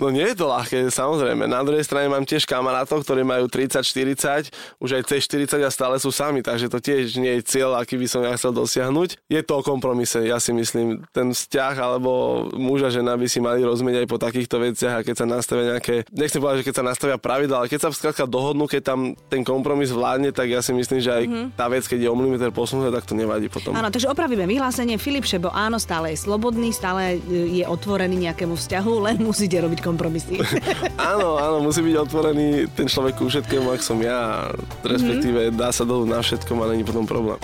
No 0.00 0.06
nie 0.10 0.26
je 0.26 0.36
to 0.36 0.46
ľahké, 0.50 0.88
samozrejme. 0.90 1.46
Na 1.46 1.60
druhej 1.62 1.84
strane 1.84 2.10
mám 2.10 2.24
tiež 2.26 2.48
kamarátov, 2.48 3.03
ktorí 3.04 3.22
majú 3.22 3.46
30-40, 3.46 4.48
už 4.80 4.90
aj 4.96 5.02
C40 5.04 5.60
a 5.60 5.70
stále 5.70 6.00
sú 6.00 6.08
sami, 6.08 6.40
takže 6.40 6.72
to 6.72 6.80
tiež 6.80 7.20
nie 7.20 7.38
je 7.38 7.42
cieľ, 7.44 7.76
aký 7.76 8.00
by 8.00 8.06
som 8.08 8.24
ja 8.24 8.32
chcel 8.34 8.56
dosiahnuť. 8.56 9.20
Je 9.28 9.40
to 9.44 9.60
o 9.60 9.62
kompromise, 9.62 10.16
ja 10.24 10.40
si 10.40 10.56
myslím. 10.56 11.04
Ten 11.12 11.36
vzťah 11.36 11.74
alebo 11.76 12.10
muž 12.56 12.88
a 12.88 12.90
žena 12.90 13.14
by 13.14 13.28
si 13.28 13.44
mali 13.44 13.60
rozumieť 13.60 14.04
aj 14.04 14.08
po 14.08 14.16
takýchto 14.16 14.56
veciach 14.56 14.94
a 15.00 15.04
keď 15.04 15.14
sa 15.20 15.26
nastavia 15.28 15.76
nejaké, 15.76 16.08
nechcem 16.10 16.40
povedať, 16.40 16.64
že 16.64 16.66
keď 16.72 16.74
sa 16.80 16.84
nastavia 16.84 17.18
pravidla, 17.20 17.56
ale 17.64 17.70
keď 17.70 17.80
sa 17.84 17.88
skrátka 17.92 18.24
dohodnú, 18.24 18.64
keď 18.64 18.82
tam 18.82 19.00
ten 19.28 19.44
kompromis 19.44 19.92
vládne, 19.92 20.32
tak 20.32 20.48
ja 20.48 20.64
si 20.64 20.72
myslím, 20.72 21.04
že 21.04 21.10
aj 21.12 21.24
tá 21.58 21.68
vec, 21.68 21.84
keď 21.84 22.06
je 22.06 22.08
o 22.08 22.16
milimeter 22.16 22.48
posunutá, 22.48 22.88
tak 22.88 23.04
to 23.04 23.12
nevadí 23.12 23.52
potom. 23.52 23.76
Áno, 23.76 23.92
takže 23.92 24.08
opravíme 24.08 24.48
vyhlásenie. 24.48 24.96
Filip 24.96 25.28
Šebo 25.28 25.52
áno, 25.52 25.76
stále 25.76 26.16
je 26.16 26.18
slobodný, 26.24 26.72
stále 26.72 27.20
e, 27.28 27.60
je 27.60 27.64
otvorený 27.68 28.30
nejakému 28.30 28.56
vzťahu, 28.56 28.92
len 29.04 29.16
musíte 29.20 29.58
robiť 29.60 29.84
kompromisy. 29.84 30.40
Áno, 31.14 31.36
áno, 31.36 31.56
musí 31.60 31.82
byť 31.82 31.96
otvorený 32.08 32.70
ten 32.72 32.86
človek 32.94 33.18
ku 33.18 33.26
všetkému, 33.26 33.74
ak 33.74 33.82
som 33.82 33.98
ja. 33.98 34.46
Respektíve 34.86 35.50
dá 35.50 35.74
sa 35.74 35.82
dolu 35.82 36.06
na 36.06 36.22
všetkom 36.22 36.62
a 36.62 36.70
není 36.70 36.86
potom 36.86 37.02
problém. 37.02 37.42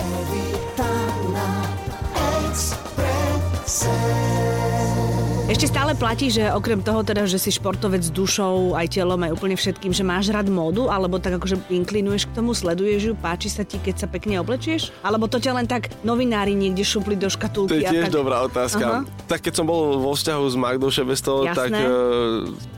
Ešte 5.61 5.77
stále 5.77 5.93
platí, 5.93 6.33
že 6.33 6.49
okrem 6.57 6.81
toho 6.81 7.05
teda, 7.05 7.29
že 7.29 7.37
si 7.37 7.53
športovec 7.53 8.01
s 8.01 8.09
dušou, 8.09 8.73
aj 8.73 8.97
telom, 8.97 9.21
aj 9.21 9.37
úplne 9.37 9.61
všetkým, 9.61 9.93
že 9.93 10.01
máš 10.01 10.33
rád 10.33 10.49
módu, 10.49 10.89
alebo 10.89 11.21
tak 11.21 11.37
akože 11.37 11.69
inklinuješ 11.69 12.33
k 12.33 12.41
tomu, 12.41 12.57
sleduješ 12.57 13.03
ju, 13.05 13.15
páči 13.21 13.53
sa 13.53 13.61
ti, 13.61 13.77
keď 13.77 14.01
sa 14.01 14.07
pekne 14.09 14.41
oblečieš? 14.41 14.89
Alebo 15.05 15.29
to 15.29 15.37
ťa 15.37 15.53
len 15.61 15.69
tak 15.69 15.93
novinári 16.01 16.57
niekde 16.57 16.81
šupli 16.81 17.13
do 17.13 17.29
To 17.29 17.37
škatulky 17.37 17.77
je 17.77 17.85
a 17.85 17.93
tiež 17.93 18.09
tak... 18.09 18.17
dobrá 18.17 18.41
otázka. 18.49 18.85
Aha. 18.89 19.01
Tak 19.29 19.45
keď 19.45 19.61
som 19.61 19.69
bol 19.69 20.01
vo 20.01 20.17
vzťahu 20.17 20.45
s 20.49 20.57
Magdou 20.57 20.89
Šebestovou, 20.89 21.45
tak 21.53 21.77
e, 21.77 21.85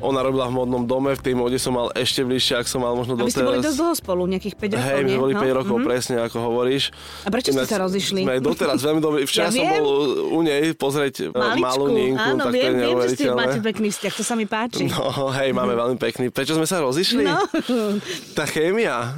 ona 0.03 0.19
robila 0.27 0.51
v 0.51 0.55
modnom 0.59 0.83
dome, 0.83 1.15
v 1.15 1.23
tej 1.23 1.39
mode 1.39 1.63
som 1.63 1.79
mal 1.79 1.95
ešte 1.95 2.27
bližšie, 2.27 2.59
ak 2.59 2.67
som 2.67 2.83
mal 2.83 2.99
možno 2.99 3.15
A 3.15 3.23
vy 3.23 3.31
ste 3.31 3.47
boli 3.47 3.63
doteraz. 3.63 3.79
dosť 3.79 3.79
dlho 3.79 3.95
spolu, 3.95 4.23
nejakých 4.27 4.55
5 4.59 4.75
rokov, 4.75 4.91
Hej, 4.91 5.03
my 5.07 5.15
boli 5.23 5.35
No, 5.39 5.43
5 5.47 5.59
rokov, 5.63 5.77
mhm. 5.79 5.87
presne 5.87 6.15
ako 6.19 6.37
hovoríš. 6.51 6.91
A 7.23 7.31
prečo 7.31 7.55
ste 7.55 7.63
sa 7.63 7.79
rozišli? 7.79 8.27
Sme 8.27 8.43
doteraz 8.43 8.83
veľmi 8.83 8.99
dobre. 8.99 9.23
Včera 9.31 9.55
Ja 9.55 9.55
som 9.55 9.71
viem. 9.71 9.79
bol 9.79 9.87
u 10.35 10.41
nej 10.43 10.75
pozrieť 10.75 11.15
e, 11.23 11.25
Maličku, 11.31 11.63
malú 11.63 11.87
Ninku, 11.95 12.19
áno, 12.19 12.51
tak 12.51 12.59
to 12.59 12.72
je 12.73 12.85
viem, 12.85 12.99
že 13.03 13.09
ste 13.15 13.29
máte 13.33 13.59
pekný 13.61 13.89
vzťah, 13.91 14.13
to 14.17 14.25
sa 14.25 14.35
mi 14.35 14.47
páči. 14.49 14.85
No, 14.89 15.29
hej, 15.33 15.51
máme 15.53 15.73
veľmi 15.73 15.97
pekný. 15.97 16.29
Prečo 16.29 16.57
sme 16.57 16.65
sa 16.65 16.81
rozišli? 16.81 17.25
No. 17.25 17.39
Tá 18.37 18.45
chémia. 18.49 19.13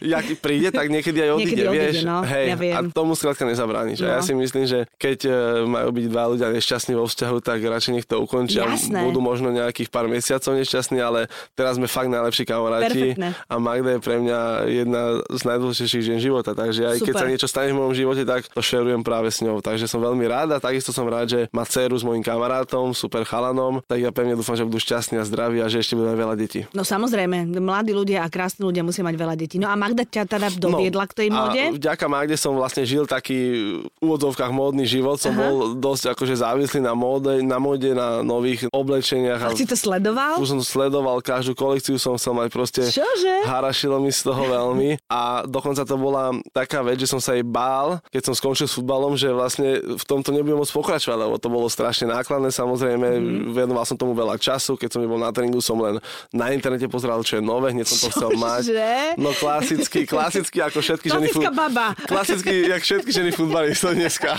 Jak 0.00 0.40
príde, 0.40 0.70
tak 0.70 0.88
niekedy 0.88 1.18
aj 1.22 1.30
odíde, 1.36 1.44
Niekedy 1.44 1.62
odíde, 1.66 1.90
vieš. 1.90 1.96
no, 2.06 2.22
hej, 2.22 2.46
ja 2.52 2.56
viem. 2.56 2.74
A 2.74 2.80
tomu 2.90 3.12
skrátka 3.14 3.44
nezabrániš. 3.44 4.00
No. 4.00 4.06
A 4.08 4.18
ja 4.18 4.22
si 4.22 4.32
myslím, 4.32 4.64
že 4.66 4.86
keď 4.96 5.18
e, 5.26 5.32
majú 5.66 5.88
byť 5.94 6.04
dva 6.08 6.24
ľudia 6.30 6.48
nešťastní 6.50 6.92
vo 6.94 7.06
vzťahu, 7.06 7.36
tak 7.42 7.58
radšej 7.60 7.92
nech 7.94 8.06
to 8.06 8.16
ukončia. 8.20 8.66
Jasné. 8.66 9.02
Budú 9.04 9.20
možno 9.20 9.50
nejakých 9.50 9.88
pár 9.90 10.06
mesiacov 10.06 10.52
nešťastní, 10.56 10.98
ale 11.00 11.26
teraz 11.54 11.76
sme 11.76 11.86
fakt 11.86 12.08
najlepší 12.08 12.44
kamaráti. 12.46 13.16
Perfektné. 13.16 13.28
A 13.46 13.54
Magda 13.58 13.90
je 13.96 14.00
pre 14.00 14.16
mňa 14.20 14.38
jedna 14.68 15.02
z 15.28 15.42
najdôležitejších 15.44 16.04
žien 16.04 16.20
života. 16.20 16.52
Takže 16.54 16.82
aj 16.86 16.96
keď 17.02 17.14
Super. 17.14 17.22
sa 17.22 17.30
niečo 17.30 17.48
stane 17.48 17.70
v 17.72 17.78
mojom 17.78 17.94
živote, 17.96 18.22
tak 18.24 18.46
to 18.48 18.60
šerujem 18.60 19.02
práve 19.02 19.28
s 19.30 19.40
ňou. 19.44 19.60
Takže 19.60 19.86
som 19.86 20.00
veľmi 20.00 20.24
rád 20.26 20.56
a 20.56 20.58
takisto 20.58 20.90
som 20.90 21.06
rád, 21.06 21.26
že 21.28 21.40
má 21.50 21.64
dceru 21.64 21.96
s 21.96 22.04
mojim 22.04 22.22
kamarátom, 22.30 22.94
super 22.94 23.26
chalanom. 23.26 23.82
Tak 23.90 23.98
ja 23.98 24.10
pevne 24.14 24.38
dúfam, 24.38 24.54
že 24.54 24.62
budú 24.62 24.78
šťastní 24.78 25.18
a 25.18 25.24
zdraví 25.26 25.58
a 25.58 25.66
že 25.66 25.82
ešte 25.82 25.98
budú 25.98 26.14
aj 26.14 26.18
veľa 26.18 26.34
detí. 26.38 26.60
No 26.70 26.86
samozrejme, 26.86 27.50
mladí 27.58 27.90
ľudia 27.90 28.22
a 28.22 28.30
krásni 28.30 28.62
ľudia 28.62 28.86
musia 28.86 29.02
mať 29.02 29.16
veľa 29.18 29.34
detí. 29.34 29.58
No 29.58 29.66
a 29.66 29.74
Magda 29.74 30.06
ťa 30.06 30.30
teda 30.30 30.48
doviedla 30.54 31.04
k 31.10 31.12
tej 31.12 31.28
móde? 31.34 31.62
No, 31.66 31.74
A 31.74 31.78
vďaka 31.78 32.06
Magde 32.06 32.36
som 32.38 32.54
vlastne 32.54 32.86
žil 32.86 33.04
taký 33.04 33.38
v 33.82 34.00
úvodzovkách 34.00 34.52
módny 34.54 34.86
život. 34.86 35.18
Som 35.18 35.34
Aha. 35.34 35.42
bol 35.42 35.54
dosť 35.76 36.14
akože 36.14 36.34
závislý 36.38 36.80
na 36.84 36.94
móde, 36.94 37.42
na 37.42 37.58
móde, 37.58 37.90
na 37.92 38.22
nových 38.22 38.70
oblečeniach. 38.70 39.50
A 39.50 39.56
si 39.56 39.66
to 39.66 39.74
sledoval? 39.74 40.38
už 40.38 40.56
som 40.56 40.60
sledoval, 40.62 41.20
každú 41.20 41.52
kolekciu 41.56 41.98
som 41.98 42.16
chcel 42.16 42.32
mať 42.36 42.48
proste. 42.52 42.82
Čože? 42.86 43.44
Harašilo 43.44 43.98
mi 43.98 44.12
z 44.14 44.24
toho 44.24 44.42
veľmi. 44.46 45.00
A 45.10 45.44
dokonca 45.44 45.82
to 45.84 45.96
bola 45.98 46.32
taká 46.52 46.80
vec, 46.84 47.00
že 47.00 47.10
som 47.10 47.18
sa 47.18 47.34
jej 47.34 47.44
bál, 47.44 47.98
keď 48.12 48.30
som 48.30 48.34
skončil 48.36 48.66
s 48.68 48.76
futbalom, 48.76 49.16
že 49.16 49.32
vlastne 49.32 49.80
v 49.80 50.04
tomto 50.04 50.30
nebudem 50.30 50.60
môcť 50.60 50.74
pokračovať, 50.74 51.18
lebo 51.18 51.36
to 51.40 51.48
bolo 51.48 51.66
strašne 51.68 52.08
nákladné 52.20 52.52
samozrejme. 52.52 53.08
Mhm. 53.08 53.18
Mm. 53.20 53.38
Venoval 53.56 53.84
som 53.88 53.96
tomu 53.96 54.12
veľa 54.12 54.36
času, 54.36 54.76
keď 54.76 54.88
som 54.92 55.00
nebol 55.00 55.16
na 55.16 55.32
tréningu, 55.32 55.64
som 55.64 55.80
len 55.80 55.96
na 56.30 56.52
internete 56.52 56.86
pozeral, 56.86 57.24
čo 57.24 57.40
je 57.40 57.42
nové, 57.42 57.72
hneď 57.72 57.88
som 57.88 57.98
to 58.04 58.08
chcel 58.12 58.30
mať. 58.36 58.62
Čože? 58.68 58.92
No 59.16 59.30
klasicky, 59.32 60.04
klasicky 60.04 60.58
ako 60.60 60.78
všetky 60.84 61.08
ženy. 61.08 61.28
Klasická 61.32 61.50
baba. 61.50 61.86
Klasicky, 62.04 62.54
jak 62.68 62.82
všetky 62.84 63.10
ženy 63.10 63.30
futbalistov 63.32 63.96
dneska. 63.96 64.36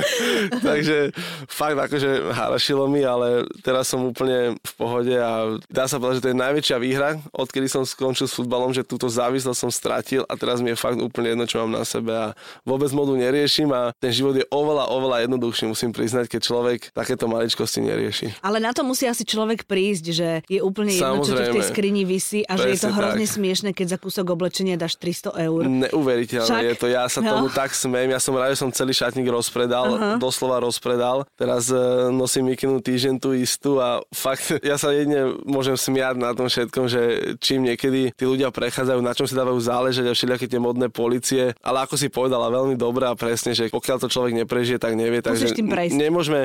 Takže 0.68 1.14
fakt 1.46 1.78
akože 1.78 2.34
harašilo 2.34 2.84
mi, 2.90 3.06
ale 3.06 3.46
teraz 3.62 3.88
som 3.92 4.02
úplne 4.02 4.58
v 4.58 4.72
pohode 4.74 5.14
a 5.14 5.56
dá 5.68 5.86
sa 5.86 6.00
povedať, 6.00 6.18
že 6.18 6.24
to 6.24 6.30
je 6.32 6.42
najväčšia 6.42 6.76
výhra, 6.80 7.10
odkedy 7.30 7.68
som 7.68 7.86
skončil 7.86 8.26
s 8.26 8.34
futbalom, 8.34 8.72
že 8.72 8.86
túto 8.86 9.06
závislosť 9.06 9.58
som 9.58 9.70
stratil 9.70 10.22
a 10.26 10.34
teraz 10.34 10.64
mi 10.64 10.72
je 10.72 10.80
fakt 10.80 10.98
úplne 10.98 11.36
jedno, 11.36 11.44
čo 11.46 11.62
mám 11.64 11.82
na 11.82 11.84
sebe 11.84 12.12
a 12.12 12.26
vôbec 12.64 12.88
modu 12.96 13.12
neriešim 13.14 13.68
a 13.70 13.92
ten 14.00 14.10
život 14.10 14.34
je 14.34 14.46
oveľa, 14.48 14.88
oveľa 14.90 15.28
jednoduchší, 15.28 15.68
musím 15.68 15.92
priznať, 15.92 16.26
keď 16.32 16.40
človek 16.40 16.78
také 16.96 17.11
takéto 17.12 17.28
maličkosti 17.28 17.80
nerieši. 17.82 18.26
Ale 18.40 18.56
na 18.56 18.72
to 18.72 18.80
musí 18.82 19.04
asi 19.04 19.22
človek 19.22 19.64
prísť, 19.64 20.04
že 20.08 20.28
je 20.46 20.58
úplne 20.58 20.88
jedno, 20.90 21.20
čo 21.20 21.32
ti 21.32 21.44
v 21.44 21.52
tej 21.52 21.60
Samozrejme. 21.60 21.68
skrini 21.68 22.02
vysí 22.02 22.40
a 22.42 22.56
že 22.56 22.72
je 22.72 22.78
to 22.78 22.88
Presne 22.88 22.96
hrozne 22.96 23.22
tak. 23.22 23.34
smiešne, 23.34 23.70
keď 23.70 23.86
za 23.86 23.98
kúsok 23.98 24.26
oblečenia 24.28 24.74
dáš 24.74 24.96
300 24.96 25.36
eur. 25.42 25.60
Neuveriteľné 25.68 26.48
Však? 26.48 26.62
je 26.64 26.74
to, 26.74 26.86
ja 26.88 27.04
sa 27.06 27.20
No. 27.20 27.28
tomu 27.30 27.46
tak 27.48 27.70
smejem, 27.70 28.10
ja 28.10 28.18
som 28.18 28.32
rád, 28.32 28.50
že 28.50 28.58
som 28.58 28.70
celý 28.70 28.90
šatník 28.90 29.28
rozpredal, 29.28 29.86
uh-huh. 29.86 30.16
doslova 30.16 30.58
rozpredal. 30.58 31.28
Teraz 31.34 31.68
e, 31.68 31.76
nosím 32.08 32.48
mikinu 32.48 32.78
týždeň 32.78 33.14
tú 33.18 33.30
istú 33.30 33.76
a 33.76 34.00
fakt, 34.08 34.48
ja 34.64 34.74
sa 34.74 34.90
jedne 34.90 35.36
môžem 35.44 35.74
smiať 35.74 36.16
na 36.16 36.32
tom 36.32 36.46
všetkom, 36.46 36.86
že 36.86 37.00
čím 37.38 37.62
niekedy 37.62 38.10
tí 38.10 38.24
ľudia 38.24 38.48
prechádzajú, 38.48 38.98
na 38.98 39.12
čom 39.12 39.26
si 39.26 39.34
dávajú 39.34 39.58
záležať 39.58 40.08
a 40.08 40.16
všelijaké 40.16 40.46
tie 40.46 40.56
modné 40.56 40.88
policie, 40.88 41.52
ale 41.60 41.84
ako 41.84 41.94
si 41.94 42.08
povedala 42.08 42.48
veľmi 42.48 42.74
dobré 42.74 43.04
a 43.04 43.14
presne, 43.14 43.52
že 43.52 43.68
pokiaľ 43.68 43.96
to 43.98 44.08
človek 44.08 44.32
neprežije, 44.34 44.78
tak 44.78 44.94
nevie, 44.94 45.20
takže 45.20 45.44
Musíš 45.44 45.58
tým 45.58 45.68
prejsť. 45.68 45.94
nemôžeme, 45.94 46.40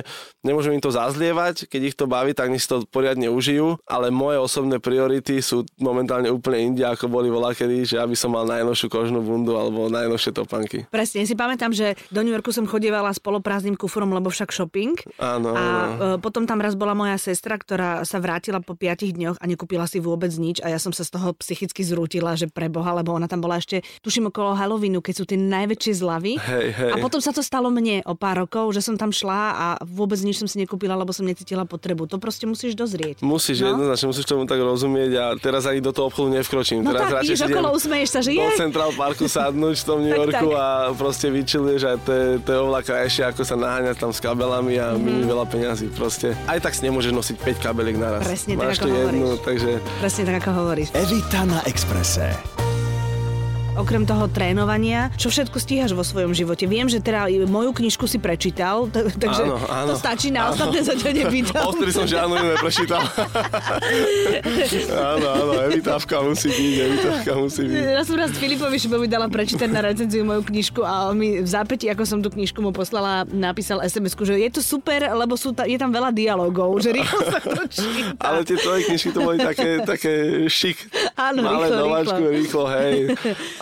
nemôžeme 0.58 0.82
im 0.82 0.82
to 0.82 0.90
zazlievať, 0.90 1.70
keď 1.70 1.82
ich 1.86 1.94
to 1.94 2.10
baví, 2.10 2.34
tak 2.34 2.50
nech 2.50 2.66
si 2.66 2.66
to 2.66 2.82
poriadne 2.90 3.30
užijú, 3.30 3.78
ale 3.86 4.10
moje 4.10 4.42
osobné 4.42 4.82
priority 4.82 5.38
sú 5.38 5.62
momentálne 5.78 6.34
úplne 6.34 6.74
inde, 6.74 6.82
ako 6.82 7.06
boli 7.06 7.30
volakedy, 7.30 7.86
že 7.86 8.02
aby 8.02 8.18
som 8.18 8.34
mal 8.34 8.50
najnovšiu 8.50 8.90
kožnú 8.90 9.22
bundu 9.22 9.54
alebo 9.54 9.86
najnovšie 9.86 10.34
topanky. 10.34 10.90
Presne, 10.90 11.30
si 11.30 11.38
pamätám, 11.38 11.78
že 11.78 11.94
do 12.10 12.26
New 12.26 12.34
Yorku 12.34 12.50
som 12.50 12.66
chodievala 12.66 13.14
s 13.14 13.22
poloprázdnym 13.22 13.78
kufrom, 13.78 14.10
lebo 14.10 14.34
však 14.34 14.50
shopping. 14.50 14.98
Áno, 15.22 15.54
A 15.54 15.62
áno. 15.62 16.18
e, 16.18 16.26
potom 16.26 16.50
tam 16.50 16.58
raz 16.58 16.74
bola 16.74 16.98
moja 16.98 17.22
sestra, 17.22 17.54
ktorá 17.54 18.02
sa 18.02 18.18
vrátila 18.18 18.58
po 18.58 18.74
5 18.74 19.14
dňoch 19.14 19.38
a 19.38 19.46
nekúpila 19.46 19.86
si 19.86 20.02
vôbec 20.02 20.34
nič 20.42 20.58
a 20.66 20.74
ja 20.74 20.82
som 20.82 20.90
sa 20.90 21.06
z 21.06 21.14
toho 21.14 21.38
psychicky 21.38 21.86
zrútila, 21.86 22.34
že 22.34 22.50
preboha, 22.50 22.98
lebo 22.98 23.14
ona 23.14 23.30
tam 23.30 23.46
bola 23.46 23.62
ešte, 23.62 23.86
tuším 24.02 24.34
okolo 24.34 24.58
Halloweenu, 24.58 25.06
keď 25.06 25.14
sú 25.14 25.24
tie 25.30 25.38
najväčšie 25.38 25.94
zlavy. 26.02 26.34
Hej, 26.42 26.68
hej. 26.74 26.92
A 26.92 26.98
potom 26.98 27.22
sa 27.22 27.30
to 27.30 27.46
stalo 27.46 27.70
mne 27.70 28.02
o 28.10 28.18
pár 28.18 28.42
rokov, 28.42 28.74
že 28.74 28.82
som 28.82 28.98
tam 28.98 29.14
šla 29.14 29.42
a 29.54 29.68
vôbec 29.86 30.18
nič 30.24 30.40
som 30.40 30.47
si 30.48 30.58
nekúpila, 30.58 30.94
lebo 30.94 31.12
som 31.12 31.22
necítila 31.22 31.64
potrebu. 31.64 32.08
To 32.08 32.18
proste 32.18 32.44
musíš 32.44 32.74
dozrieť. 32.74 33.20
Musíš, 33.20 33.60
No. 33.60 33.66
no? 33.70 33.72
jednoznačne 33.78 34.08
musíš 34.08 34.26
tomu 34.26 34.44
tak 34.44 34.58
rozumieť 34.58 35.12
a 35.14 35.26
teraz 35.36 35.64
ani 35.64 35.78
do 35.78 35.92
toho 35.92 36.08
obchodu 36.08 36.32
nevkročím. 36.34 36.82
No 36.82 36.90
teraz 36.90 37.08
tak, 37.10 37.24
idem 37.24 37.48
okolo, 37.50 37.68
usmeješ 37.74 38.10
sa, 38.10 38.20
že 38.20 38.32
do 38.32 38.42
je. 38.42 38.48
Central 38.58 38.90
Parku 38.92 39.26
sadnúť 39.26 39.76
v 39.76 39.86
tom 39.86 39.98
New 40.02 40.10
Tak, 40.10 40.20
Yorku 40.20 40.48
tak. 40.48 40.58
a 40.58 40.66
proste 40.92 41.28
vyčiluješ 41.28 41.82
a 41.84 41.92
to, 41.98 42.12
je- 42.12 42.38
to 42.40 42.50
je 42.50 42.58
oveľa 42.58 42.82
krajšie, 42.82 43.24
ako 43.26 43.42
sa 43.42 43.56
naháňať 43.56 43.96
tam 43.98 44.10
s 44.10 44.20
kabelami 44.20 44.74
a 44.76 44.88
Mhm. 44.90 44.98
mm-hmm. 44.98 45.28
veľa 45.28 45.46
peňazí. 45.46 45.86
Proste 45.90 46.28
aj 46.46 46.60
tak 46.60 46.72
si 46.72 46.82
nemôžeš 46.82 47.12
nosiť 47.12 47.36
5 47.38 47.60
kabeliek 47.62 47.96
naraz. 47.96 48.24
Presne 48.24 48.54
tak, 48.54 48.64
Máš 48.64 48.76
ako 48.76 48.82
tu 48.82 48.90
jednu, 48.90 49.04
hovoríš. 49.26 49.44
takže 49.44 49.70
Presne 50.00 50.24
tak, 50.24 50.36
ako 50.40 50.50
hovoríš. 50.56 50.88
Evita 50.94 51.42
na 51.44 51.60
Exprese. 51.62 52.57
Okrem 53.78 54.04
toho 54.04 54.26
trénovania, 54.26 55.14
čo 55.16 55.30
všetko 55.30 55.62
stíhaš 55.62 55.94
vo 55.94 56.02
svojom 56.02 56.34
živote? 56.34 56.66
Viem, 56.66 56.90
že 56.90 56.98
teda 56.98 57.30
moju 57.46 57.72
knižku 57.72 58.10
si 58.10 58.18
prečítal, 58.18 58.90
t- 58.90 59.06
takže 59.22 59.46
Áno, 59.46 59.58
áno. 59.70 59.90
to 59.94 60.02
stačí, 60.02 60.34
na 60.34 60.50
ostatné 60.50 60.82
sa 60.82 60.98
ťa 60.98 61.10
nepýtam. 61.14 61.62
O 61.70 61.74
ktorý 61.78 61.92
som 61.94 62.10
žiadnu 62.10 62.34
inú 62.34 62.48
neprečítal. 62.58 63.06
áno, 65.14 65.28
áno, 65.30 65.52
Evitávka 65.70 66.26
musí 66.26 66.50
byť, 66.50 66.74
Evitávka 66.82 67.32
musí 67.38 67.62
byť. 67.66 67.78
Ja 67.78 68.02
som 68.02 68.16
raz 68.18 68.34
Filipovi 68.34 68.78
Šubovi 68.82 69.06
dala 69.06 69.30
prečítať 69.30 69.70
na 69.70 69.86
recenziu 69.86 70.26
moju 70.26 70.42
knižku 70.42 70.82
a 70.82 71.12
on 71.12 71.22
mi 71.22 71.38
v 71.38 71.48
zápäti, 71.48 71.86
ako 71.88 72.02
som 72.02 72.20
tú 72.20 72.34
knižku 72.34 72.58
mu 72.58 72.74
poslala, 72.74 73.30
napísal 73.30 73.86
sms 73.86 74.18
že 74.18 74.42
je 74.42 74.50
to 74.50 74.62
super, 74.66 75.06
lebo 75.06 75.38
sú 75.38 75.54
ta, 75.54 75.70
je 75.70 75.78
tam 75.78 75.94
veľa 75.94 76.10
dialogov, 76.10 76.82
že 76.82 76.90
rýchlo 76.90 77.20
sa 77.22 77.38
to 77.38 77.62
číta. 77.70 78.18
Ale 78.18 78.42
tie 78.42 78.58
tvoje 78.58 78.90
knižky 78.90 79.10
to 79.14 79.20
boli 79.22 79.38
také, 79.38 79.86
také 79.86 80.14
šik. 80.50 80.78
Áno, 81.14 81.46
Malé 81.46 81.70
rýchlo, 81.70 81.78
nováčku, 81.78 82.22
rýchlo. 82.26 82.34
rýchlo, 82.34 82.64
hej. 82.74 82.98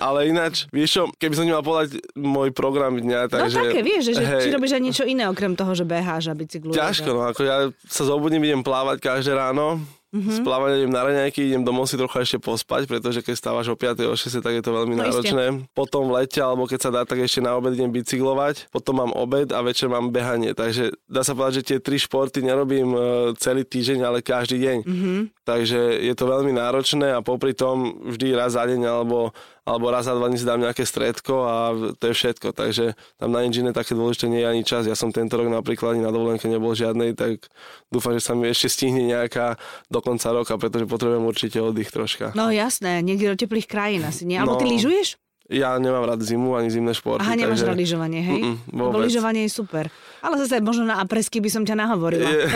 Ale 0.06 0.30
ináč, 0.30 0.70
vieš 0.70 0.90
čo, 0.94 1.04
keby 1.18 1.34
som 1.34 1.44
nemal 1.44 1.66
povedať 1.66 1.98
môj 2.14 2.54
program 2.54 2.94
dňa, 2.94 3.26
No 3.26 3.32
takže... 3.34 3.58
také, 3.58 3.82
vieš, 3.82 4.14
že, 4.14 4.22
hej, 4.22 4.42
či 4.46 4.54
robíš 4.54 4.78
aj 4.78 4.84
niečo 4.86 5.04
iné, 5.04 5.26
okrem 5.26 5.58
toho, 5.58 5.74
že 5.74 5.82
beháš 5.82 6.30
a 6.30 6.38
bicykluješ. 6.38 6.78
Ťažko, 6.78 7.10
no 7.10 7.26
ako 7.26 7.42
ja 7.42 7.58
sa 7.90 8.04
zobudím, 8.06 8.46
idem 8.46 8.62
plávať 8.62 9.02
každé 9.02 9.34
ráno, 9.34 9.82
Mhm. 10.16 10.32
mm-hmm. 10.32 10.38
z 10.40 10.48
plávania 10.48 10.76
idem 10.80 10.94
na 10.96 11.02
raňajky, 11.04 11.42
idem 11.44 11.64
domov 11.68 11.92
si 11.92 12.00
trochu 12.00 12.24
ešte 12.24 12.38
pospať, 12.40 12.88
pretože 12.88 13.20
keď 13.20 13.36
stávaš 13.36 13.68
o 13.68 13.76
5. 13.76 14.00
o 14.08 14.16
6. 14.16 14.40
tak 14.40 14.56
je 14.56 14.64
to 14.64 14.72
veľmi 14.72 14.96
No 14.96 15.04
náročné. 15.04 15.68
Potom 15.76 16.08
v 16.08 16.24
lete, 16.24 16.40
alebo 16.40 16.64
keď 16.64 16.80
sa 16.80 16.90
dá, 16.94 17.04
tak 17.04 17.20
ešte 17.20 17.44
na 17.44 17.52
obed 17.52 17.76
idem 17.76 17.92
bicyklovať, 17.92 18.72
potom 18.72 19.04
mám 19.04 19.12
obed 19.12 19.52
a 19.52 19.60
večer 19.60 19.92
mám 19.92 20.16
behanie. 20.16 20.56
Takže 20.56 20.96
dá 21.12 21.20
sa 21.20 21.36
povedať, 21.36 21.60
že 21.60 21.64
tie 21.68 21.78
tri 21.84 22.00
športy 22.00 22.40
nerobím 22.40 22.96
e, 22.96 23.00
celý 23.36 23.68
týždeň, 23.68 24.00
ale 24.08 24.24
každý 24.24 24.56
deň. 24.56 24.78
Mhm. 24.88 24.94
Mm-hmm. 24.96 25.20
Takže 25.44 25.80
je 26.00 26.14
to 26.16 26.26
veľmi 26.26 26.56
náročné 26.56 27.12
a 27.12 27.20
popri 27.20 27.52
tom 27.52 28.08
vždy 28.08 28.34
raz 28.34 28.56
za 28.56 28.64
deň 28.64 28.82
alebo 28.88 29.36
alebo 29.66 29.90
raz 29.90 30.06
za 30.06 30.14
dva 30.14 30.26
dní 30.26 30.38
si 30.38 30.46
dám 30.46 30.62
nejaké 30.62 30.82
stredko 30.82 31.34
a 31.42 31.56
to 31.92 32.04
je 32.06 32.14
všetko. 32.14 32.54
Takže 32.54 32.86
tam 33.16 33.30
na 33.30 33.42
nič 33.42 33.58
iné 33.58 33.70
také 33.70 33.92
dôležité 33.92 34.26
nie 34.26 34.40
je 34.40 34.48
ani 34.48 34.62
čas. 34.62 34.86
Ja 34.86 34.94
som 34.94 35.10
tento 35.10 35.34
rok 35.34 35.50
napríklad 35.50 35.94
ani 35.94 36.02
na 36.02 36.10
dovolenke 36.10 36.46
nebol 36.46 36.72
žiadnej, 36.72 37.12
tak 37.12 37.50
dúfam, 37.90 38.14
že 38.14 38.22
sa 38.22 38.32
mi 38.32 38.46
ešte 38.46 38.70
stihne 38.70 39.02
nejaká 39.04 39.58
do 39.88 40.00
konca 40.00 40.30
roka, 40.30 40.54
pretože 40.54 40.86
potrebujem 40.86 41.24
určite 41.24 41.58
oddych 41.58 41.90
troška. 41.90 42.32
No 42.32 42.48
jasné, 42.48 43.02
niekde 43.02 43.34
do 43.34 43.38
teplých 43.38 43.66
krajín 43.66 44.02
asi, 44.02 44.24
nie? 44.24 44.38
Alebo 44.38 44.56
No. 44.56 44.62
ty 44.62 44.70
lyžuješ? 44.70 45.18
Ja 45.46 45.74
nemám 45.76 46.06
rád 46.06 46.22
zimu 46.22 46.54
ani 46.54 46.70
zimné 46.70 46.90
športy. 46.92 47.22
Aha, 47.22 47.34
nemáš 47.34 47.62
takže... 47.62 47.70
rád 47.70 47.78
lyžovanie, 47.78 48.18
hej? 48.20 48.42
Mm-mm, 48.44 48.58
Lebo 48.68 48.90
vôbec. 48.92 49.06
lyžovanie 49.06 49.46
je 49.46 49.52
super. 49.52 49.94
Ale 50.26 50.36
zase 50.40 50.58
možno 50.58 50.84
na 50.84 50.98
apresky 50.98 51.38
by 51.38 51.48
som 51.48 51.62
ťa 51.62 51.78
nahovorila. 51.78 52.26
Je... 52.26 52.50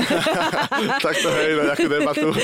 tak 1.05 1.15
to 1.15 1.29
hej, 1.32 1.51
na 1.53 1.63
nejakú 1.69 1.86
debatu. 1.88 2.27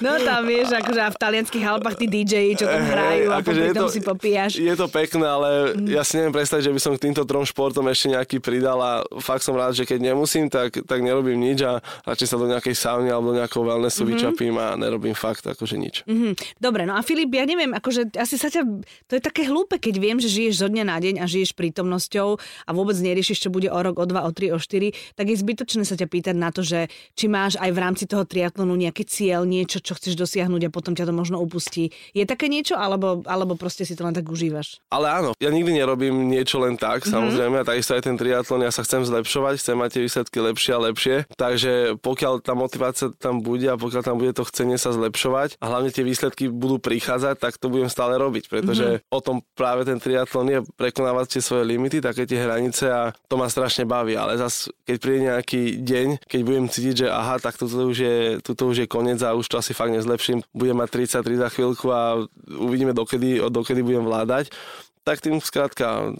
No 0.00 0.16
tam 0.18 0.40
vieš, 0.42 0.72
akože 0.72 0.96
a 0.98 1.08
v 1.08 1.18
talianských 1.18 1.64
Alpách 1.66 1.96
tí 1.96 2.06
DJ, 2.06 2.34
čo 2.54 2.64
tam 2.64 2.80
hrajú 2.80 3.28
a 3.28 3.38
akože 3.38 3.60
popri 3.62 3.76
tom 3.76 3.84
to- 3.84 3.92
si 3.92 4.00
popíjaš. 4.00 4.52
Je 4.56 4.72
to 4.72 4.86
pekné, 4.86 5.26
ale 5.26 5.48
Mm. 5.70 5.86
ja 5.86 6.00
si 6.00 6.16
neviem 6.16 6.32
predstaviť, 6.32 6.62
že 6.62 6.72
by 6.72 6.80
som 6.80 6.92
k 6.92 7.02
týmto 7.02 7.22
trom 7.22 7.44
športom 7.44 7.84
ešte 7.86 8.08
nejaký 8.10 8.36
pridal 8.38 8.78
a 8.78 8.92
fakt 9.18 9.42
som 9.42 9.52
rád, 9.52 9.74
že 9.74 9.84
keď 9.84 10.00
nemusím, 10.06 10.48
tak, 10.48 10.72
tak 10.80 10.98
nerobím 10.98 11.36
nič 11.36 11.60
a 11.60 11.78
radšej 12.02 12.26
sa 12.26 12.36
do 12.36 12.46
nejakej 12.46 12.72
sauny 12.72 13.08
alebo 13.08 13.30
do 13.30 13.38
nejakého 13.38 13.60
wellnessu 13.60 14.00
Mhm. 14.00 14.06
mm-hmm. 14.06 14.16
vyčapím 14.16 14.54
a 14.56 14.66
nerobím 14.74 15.12
fakt 15.12 15.44
akože 15.44 15.76
nič. 15.76 15.94
Hm, 16.04 16.32
Dobre, 16.56 16.84
no 16.84 16.94
a 16.94 17.02
Filip, 17.02 17.28
ja 17.30 17.44
neviem, 17.44 17.70
akože 17.70 18.14
asi 18.14 18.34
sa 18.34 18.48
ťa, 18.48 18.62
to 19.04 19.12
je 19.12 19.22
také 19.22 19.44
hlúpe, 19.44 19.76
keď 19.76 19.94
viem, 19.96 20.16
že 20.16 20.28
žiješ 20.28 20.54
zo 20.56 20.68
dňa 20.68 20.84
na 20.86 20.96
deň 20.96 21.14
a 21.18 21.26
žiješ 21.26 21.52
prítomnosťou 21.52 22.28
a 22.38 22.70
vôbec 22.70 22.96
neriešiš, 22.96 23.36
čo 23.38 23.50
bude 23.50 23.66
o 23.66 23.76
rok, 23.76 23.96
o 23.96 24.04
dva, 24.04 24.22
o 24.22 24.30
tri, 24.30 24.48
o 24.48 24.58
štyri, 24.70 24.88
tak 25.18 25.26
je 25.26 25.34
zbytočné 25.34 25.82
sa 25.82 25.98
ťa 25.98 26.06
pýtať 26.06 26.36
na 26.38 26.54
to, 26.54 26.62
že 26.62 26.86
či 27.18 27.26
máš 27.26 27.58
aj 27.58 27.70
v 27.74 27.78
rámci 27.82 28.06
toho 28.06 28.22
triatlonu 28.22 28.78
nejaký 28.78 29.02
cieľ, 29.02 29.42
niečo, 29.42 29.82
čo 29.82 29.98
chceš 29.98 30.14
dosiahnuť 30.14 30.62
a 30.62 30.70
potom 30.70 30.94
ťa 30.94 31.10
to 31.10 31.14
možno 31.16 31.42
upustí. 31.42 31.90
Je 32.14 32.22
také 32.22 32.46
niečo, 32.46 32.78
alebo, 32.78 33.26
alebo 33.26 33.58
proste 33.58 33.82
si 33.82 33.98
to 33.98 34.06
len 34.06 34.14
tak 34.14 34.30
užívaš? 34.30 34.78
Ale 34.94 35.10
áno, 35.10 35.34
ja 35.42 35.50
nikdy 35.50 35.74
nerobím 35.74 36.30
niečo 36.30 36.62
len 36.62 36.78
tak, 36.78 37.02
Mhm. 37.02 37.02
mm-hmm. 37.02 37.14
samozrejme, 37.18 37.56
a 37.58 37.64
takisto 37.66 37.98
aj 37.98 38.02
ten 38.06 38.14
triatlon, 38.14 38.62
ja 38.62 38.70
sa 38.70 38.86
chcem 38.86 39.02
zlepšovať, 39.02 39.58
chcem 39.58 39.74
mať 39.74 39.90
tie 39.90 40.02
výsledky 40.06 40.38
lepšie 40.38 40.70
a 40.70 40.80
lepšie, 40.86 41.16
takže 41.34 41.72
pokiaľ 41.98 42.44
tá 42.44 42.52
motivácia 42.54 43.08
tam 43.16 43.40
bude 43.40 43.66
a 43.66 43.74
pokiaľ 43.74 44.02
tam 44.04 44.20
bude 44.20 44.36
to 44.36 44.44
chcenie 44.46 44.76
sa 44.76 44.92
zlepšovať 44.92 45.56
a 45.58 45.64
hlavne 45.66 45.88
tie 45.90 46.04
výsledky 46.04 46.52
budú 46.52 46.76
prichádzať, 46.78 47.40
tak 47.40 47.56
to 47.56 47.72
budem 47.72 47.88
stále 47.88 48.14
robiť, 48.14 48.46
pretože 48.46 48.84
Mhm. 48.84 48.94
mm-hmm. 49.00 49.16
o 49.16 49.20
tom 49.24 49.36
práve 49.56 49.88
ten 49.88 49.96
triatlon 49.96 50.46
je 50.46 50.60
prekonávať 50.76 51.38
tie 51.38 51.42
svoje 51.42 51.64
limity, 51.64 51.98
také 51.98 52.28
tie 52.28 52.38
hranice 52.38 52.84
a 52.86 53.10
to 53.26 53.34
ma 53.34 53.48
strašne 53.48 53.88
baví, 53.88 54.12
ale 54.12 54.36
keď 54.84 54.96
príde 55.00 55.20
nejaký 55.30 55.62
deň, 55.80 56.08
keď 56.26 56.40
budem 56.44 56.66
cítiť, 56.68 56.94
že 57.04 57.08
aha, 57.08 57.40
tak 57.40 57.56
toto 57.56 57.88
už 57.88 57.96
je, 57.96 58.16
toto 58.44 58.68
už 58.68 58.84
je 58.84 58.90
koniec 58.90 59.22
a 59.24 59.32
už 59.32 59.46
to 59.48 59.56
asi 59.56 59.72
fakt 59.72 59.94
nezlepším, 59.94 60.44
budem 60.52 60.76
mať 60.76 61.08
33 61.22 61.44
za 61.44 61.48
chvíľku 61.48 61.86
a 61.88 62.26
uvidíme 62.50 62.92
dokedy, 62.92 63.40
dokedy 63.48 63.80
budem 63.80 64.04
vládať, 64.04 64.52
tak 65.06 65.24
tým 65.24 65.40
skrátka 65.40 66.12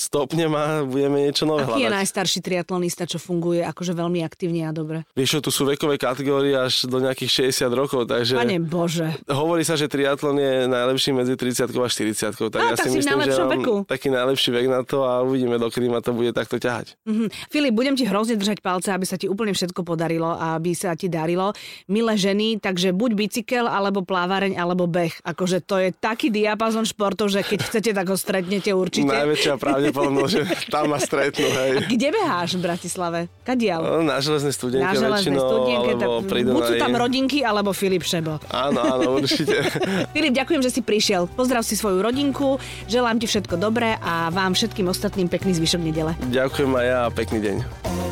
stopnem 0.00 0.48
a 0.50 0.64
budeme 0.82 1.20
niečo 1.22 1.44
nové 1.44 1.62
Aký 1.62 1.76
je 1.76 1.84
hľadať. 1.84 1.98
najstarší 2.00 2.38
triatlonista, 2.40 3.04
čo 3.04 3.20
funguje 3.20 3.60
akože 3.60 3.92
veľmi 3.92 4.24
aktívne 4.24 4.64
a 4.64 4.72
dobre? 4.72 5.04
Vieš 5.12 5.28
čo, 5.30 5.40
tu 5.44 5.50
sú 5.52 5.62
vekové 5.62 6.00
kategórie 6.00 6.56
až 6.56 6.88
do 6.88 6.96
nejakých 6.98 7.52
60 7.52 7.68
rokov, 7.70 8.08
takže 8.08 8.34
Pane 8.34 8.56
Bože. 8.58 9.20
hovorí 9.28 9.60
sa, 9.60 9.76
že 9.76 9.84
triatlon 9.86 10.34
je 10.34 10.54
najlepší 10.64 11.10
medzi 11.12 11.36
30 11.36 11.68
a 11.68 11.86
40 11.86 12.32
tak 12.48 12.56
A, 12.56 12.72
ja 12.72 12.74
tak 12.74 12.88
si 12.88 12.96
myslím, 12.96 13.20
že 13.20 13.32
mám 13.36 13.52
veku. 13.52 13.74
taký 13.84 14.08
najlepší 14.08 14.48
vek 14.50 14.66
na 14.66 14.80
to 14.80 15.04
a 15.04 15.20
uvidíme, 15.20 15.60
dokedy 15.60 15.86
ma 15.86 16.00
to 16.00 16.10
bude 16.10 16.32
takto 16.32 16.56
ťahať. 16.56 16.96
Mhm. 17.04 17.28
Filip, 17.48 17.74
budem 17.74 17.92
ti 17.92 18.08
hrozne 18.08 18.34
držať 18.34 18.60
palce, 18.60 18.88
aby 18.88 19.04
sa 19.04 19.20
ti 19.20 19.26
úplne 19.26 19.52
všetko 19.52 19.84
podarilo 19.84 20.30
a 20.30 20.56
aby 20.56 20.72
sa 20.72 20.94
ti 20.94 21.06
darilo. 21.06 21.52
Milé 21.86 22.14
ženy, 22.14 22.56
takže 22.56 22.90
buď 22.90 23.10
bicykel, 23.12 23.66
alebo 23.66 24.00
plávareň, 24.00 24.54
alebo 24.54 24.86
beh. 24.86 25.12
Akože 25.22 25.60
to 25.60 25.76
je 25.76 25.90
taký 25.92 26.30
diapazon 26.30 26.86
športov, 26.86 27.28
že 27.28 27.42
keď 27.42 27.58
chcete, 27.62 27.90
tak 27.90 28.06
ho 28.06 28.16
stretnete 28.16 28.70
určite. 28.70 29.10
Najväčšia 29.10 29.58
pravdepodobnosť, 29.90 30.32
že 30.32 30.42
tam 30.70 30.84
ma 30.90 30.98
stretnú, 30.98 31.46
hej. 31.46 31.70
Kde 31.86 32.08
beháš 32.10 32.50
v 32.56 32.60
Bratislave? 32.62 33.18
Kadiaľ? 33.42 33.80
No, 33.80 34.00
Na 34.06 34.18
železnej 34.18 34.54
studienke 34.54 34.86
Na 34.86 34.94
železnej 34.94 35.34
väčšinou, 35.34 35.44
studienke, 35.44 35.90
tak 35.98 36.08
buď 36.46 36.62
sú 36.62 36.74
tam 36.78 36.92
rodinky, 36.94 37.38
alebo 37.42 37.70
Filip 37.74 38.04
Šebo. 38.06 38.38
Áno, 38.48 38.80
áno, 38.80 39.18
určite. 39.18 39.66
Filip, 40.14 40.32
ďakujem, 40.32 40.62
že 40.62 40.70
si 40.70 40.80
prišiel. 40.80 41.26
Pozdrav 41.30 41.62
si 41.62 41.74
svoju 41.74 42.00
rodinku, 42.00 42.56
želám 42.86 43.18
ti 43.18 43.26
všetko 43.26 43.58
dobré 43.58 43.98
a 44.00 44.30
vám 44.30 44.54
všetkým 44.54 44.86
ostatným 44.88 45.26
pekný 45.26 45.58
zvyšok 45.58 45.80
nedele. 45.82 46.12
Ďakujem 46.30 46.70
aj 46.70 46.86
ja 46.86 46.98
a 47.06 47.10
pekný 47.10 47.38
deň. 47.42 48.09